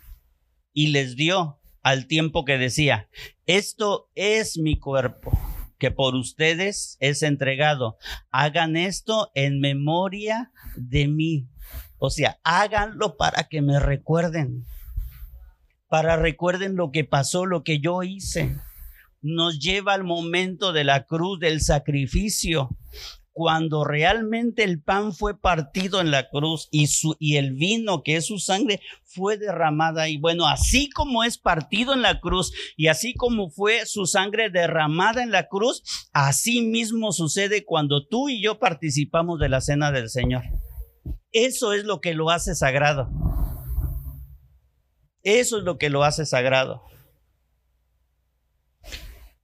y 0.71 0.87
les 0.87 1.17
dio 1.17 1.59
al 1.81 2.07
tiempo 2.07 2.45
que 2.45 2.57
decía, 2.57 3.09
esto 3.45 4.09
es 4.15 4.57
mi 4.57 4.79
cuerpo 4.79 5.52
que 5.83 5.91
por 5.91 6.15
ustedes 6.15 6.95
es 7.01 7.23
entregado. 7.23 7.97
Hagan 8.31 8.77
esto 8.77 9.31
en 9.35 9.59
memoria 9.59 10.49
de 10.77 11.09
mí. 11.09 11.49
O 11.97 12.09
sea, 12.09 12.39
háganlo 12.45 13.17
para 13.17 13.49
que 13.49 13.61
me 13.61 13.81
recuerden. 13.81 14.63
Para 15.89 16.15
recuerden 16.15 16.77
lo 16.77 16.91
que 16.91 17.03
pasó, 17.03 17.45
lo 17.45 17.65
que 17.65 17.81
yo 17.81 18.01
hice. 18.01 18.55
Nos 19.21 19.59
lleva 19.59 19.93
al 19.93 20.05
momento 20.05 20.71
de 20.71 20.85
la 20.85 21.05
cruz, 21.05 21.41
del 21.41 21.59
sacrificio 21.59 22.69
cuando 23.33 23.83
realmente 23.83 24.63
el 24.63 24.81
pan 24.81 25.11
fue 25.11 25.37
partido 25.37 25.99
en 25.99 26.11
la 26.11 26.29
cruz 26.29 26.69
y, 26.71 26.87
su, 26.87 27.15
y 27.19 27.37
el 27.37 27.53
vino, 27.53 28.03
que 28.03 28.15
es 28.15 28.27
su 28.27 28.37
sangre, 28.37 28.79
fue 29.03 29.37
derramada. 29.37 30.07
Y 30.07 30.17
bueno, 30.17 30.47
así 30.47 30.89
como 30.91 31.23
es 31.23 31.39
partido 31.39 31.93
en 31.93 32.03
la 32.03 32.19
cruz 32.19 32.53
y 32.77 32.87
así 32.87 33.15
como 33.15 33.49
fue 33.49 33.85
su 33.87 34.05
sangre 34.05 34.51
derramada 34.51 35.23
en 35.23 35.31
la 35.31 35.47
cruz, 35.47 35.83
así 36.13 36.61
mismo 36.61 37.11
sucede 37.11 37.65
cuando 37.65 38.07
tú 38.07 38.29
y 38.29 38.41
yo 38.41 38.59
participamos 38.59 39.39
de 39.39 39.49
la 39.49 39.61
cena 39.61 39.91
del 39.91 40.09
Señor. 40.09 40.43
Eso 41.31 41.73
es 41.73 41.83
lo 41.85 41.99
que 41.99 42.13
lo 42.13 42.29
hace 42.29 42.53
sagrado. 42.53 43.09
Eso 45.23 45.57
es 45.57 45.63
lo 45.63 45.77
que 45.79 45.89
lo 45.89 46.03
hace 46.03 46.25
sagrado 46.25 46.83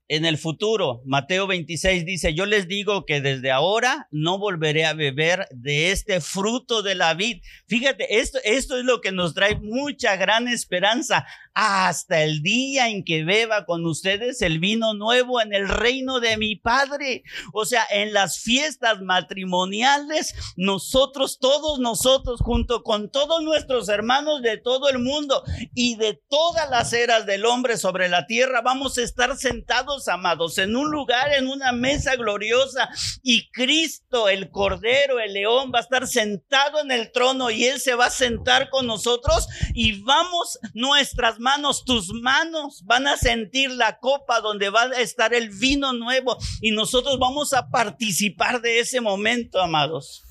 en 0.09 0.25
el 0.25 0.37
futuro. 0.37 1.01
Mateo 1.05 1.47
26 1.47 2.05
dice, 2.05 2.33
yo 2.33 2.45
les 2.45 2.67
digo 2.67 3.05
que 3.05 3.21
desde 3.21 3.51
ahora 3.51 4.07
no 4.11 4.39
volveré 4.39 4.85
a 4.85 4.93
beber 4.93 5.47
de 5.51 5.91
este 5.91 6.19
fruto 6.19 6.81
de 6.81 6.95
la 6.95 7.13
vid. 7.13 7.41
Fíjate, 7.67 8.19
esto, 8.19 8.39
esto 8.43 8.77
es 8.77 8.83
lo 8.83 9.01
que 9.01 9.11
nos 9.11 9.35
trae 9.35 9.55
mucha 9.55 10.15
gran 10.15 10.47
esperanza 10.47 11.25
hasta 11.53 12.23
el 12.23 12.41
día 12.41 12.89
en 12.89 13.03
que 13.03 13.23
beba 13.23 13.65
con 13.65 13.85
ustedes 13.85 14.41
el 14.41 14.59
vino 14.59 14.93
nuevo 14.93 15.41
en 15.41 15.53
el 15.53 15.67
reino 15.67 16.19
de 16.19 16.37
mi 16.37 16.55
Padre. 16.55 17.23
O 17.53 17.65
sea, 17.65 17.85
en 17.91 18.13
las 18.13 18.39
fiestas 18.39 19.01
matrimoniales, 19.01 20.33
nosotros, 20.55 21.37
todos 21.39 21.79
nosotros, 21.79 22.39
junto 22.41 22.81
con 22.81 23.11
todos 23.11 23.43
nuestros 23.43 23.89
hermanos 23.89 24.41
de 24.41 24.57
todo 24.57 24.89
el 24.89 24.99
mundo 24.99 25.43
y 25.75 25.97
de 25.97 26.19
todas 26.29 26.69
las 26.69 26.93
eras 26.93 27.25
del 27.25 27.45
hombre 27.45 27.77
sobre 27.77 28.09
la 28.09 28.25
tierra, 28.25 28.61
vamos 28.61 28.97
a 28.97 29.03
estar 29.03 29.37
sentados, 29.37 29.98
amados, 30.07 30.57
en 30.57 30.75
un 30.75 30.91
lugar, 30.91 31.33
en 31.33 31.47
una 31.47 31.71
mesa 31.71 32.15
gloriosa 32.15 32.89
y 33.21 33.49
Cristo, 33.51 34.29
el 34.29 34.49
Cordero, 34.51 35.19
el 35.19 35.33
León, 35.33 35.71
va 35.73 35.79
a 35.79 35.81
estar 35.81 36.07
sentado 36.07 36.79
en 36.81 36.91
el 36.91 37.11
trono 37.11 37.51
y 37.51 37.65
Él 37.65 37.79
se 37.79 37.95
va 37.95 38.05
a 38.05 38.11
sentar 38.11 38.69
con 38.69 38.87
nosotros 38.87 39.47
y 39.73 40.01
vamos 40.01 40.59
nuestras 40.73 41.39
manos 41.39 41.83
tus 41.85 42.13
manos 42.13 42.83
van 42.85 43.07
a 43.07 43.17
sentir 43.17 43.71
la 43.71 43.97
copa 43.99 44.41
donde 44.41 44.69
va 44.69 44.83
a 44.83 45.01
estar 45.01 45.33
el 45.33 45.49
vino 45.49 45.93
nuevo 45.93 46.37
y 46.61 46.71
nosotros 46.71 47.17
vamos 47.19 47.53
a 47.53 47.69
participar 47.69 48.61
de 48.61 48.79
ese 48.79 49.01
momento, 49.01 49.61
amados. 49.61 50.28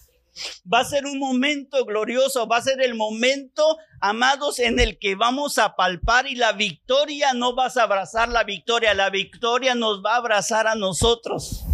Va 0.73 0.81
a 0.81 0.85
ser 0.85 1.07
un 1.07 1.19
momento 1.19 1.85
glorioso, 1.85 2.47
va 2.47 2.59
a 2.59 2.63
ser 2.63 2.81
el 2.81 2.95
momento, 2.95 3.77
amados, 4.01 4.59
en 4.59 4.81
el 4.81 4.99
que 4.99 5.15
vamos 5.15 5.59
a 5.59 5.77
palpar 5.77 6.27
y 6.27 6.35
la 6.35 6.53
victoria 6.53 7.33
no 7.33 7.55
vas 7.55 7.77
a 7.77 7.85
abrazar 7.85 8.29
la 8.29 8.45
victoria, 8.45 8.95
la 8.95 9.11
victoria 9.11 9.75
nos 9.75 10.03
va 10.05 10.15
a 10.15 10.19
abrazar 10.19 10.67
a 10.67 10.75
nosotros 10.75 11.65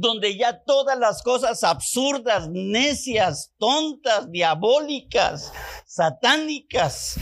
donde 0.00 0.36
ya 0.38 0.62
todas 0.64 0.98
las 0.98 1.22
cosas 1.22 1.62
absurdas, 1.62 2.48
necias, 2.50 3.52
tontas, 3.58 4.30
diabólicas, 4.30 5.52
satánicas, 5.84 7.20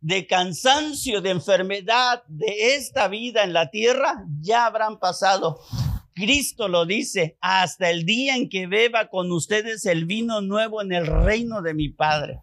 de 0.00 0.26
cansancio, 0.26 1.20
de 1.20 1.30
enfermedad, 1.30 2.22
de 2.28 2.76
esta 2.76 3.08
vida 3.08 3.42
en 3.42 3.52
la 3.52 3.70
tierra, 3.70 4.24
ya 4.40 4.66
habrán 4.66 4.98
pasado. 4.98 5.60
Cristo 6.14 6.68
lo 6.68 6.86
dice, 6.86 7.36
hasta 7.40 7.90
el 7.90 8.04
día 8.04 8.36
en 8.36 8.48
que 8.48 8.66
beba 8.66 9.08
con 9.08 9.32
ustedes 9.32 9.84
el 9.84 10.04
vino 10.04 10.40
nuevo 10.40 10.80
en 10.80 10.92
el 10.92 11.06
reino 11.06 11.60
de 11.60 11.74
mi 11.74 11.88
Padre. 11.88 12.40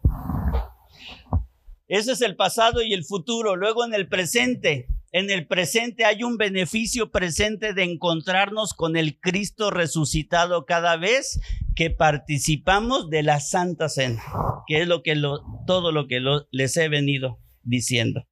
Ese 1.88 2.12
es 2.12 2.20
el 2.20 2.36
pasado 2.36 2.82
y 2.82 2.92
el 2.92 3.04
futuro. 3.04 3.56
Luego 3.56 3.84
en 3.84 3.94
el 3.94 4.08
presente, 4.08 4.88
en 5.10 5.30
el 5.30 5.46
presente 5.46 6.04
hay 6.04 6.22
un 6.22 6.36
beneficio 6.36 7.10
presente 7.10 7.72
de 7.72 7.84
encontrarnos 7.84 8.74
con 8.74 8.96
el 8.96 9.18
Cristo 9.20 9.70
resucitado 9.70 10.64
cada 10.66 10.96
vez 10.96 11.40
que 11.74 11.90
participamos 11.90 13.08
de 13.10 13.22
la 13.22 13.40
Santa 13.40 13.88
Cena, 13.88 14.22
que 14.66 14.82
es 14.82 14.88
lo 14.88 15.02
que 15.02 15.20
todo 15.66 15.92
lo 15.92 16.08
que 16.08 16.20
les 16.50 16.76
he 16.76 16.88
venido 16.88 17.38
diciendo. 17.62 18.26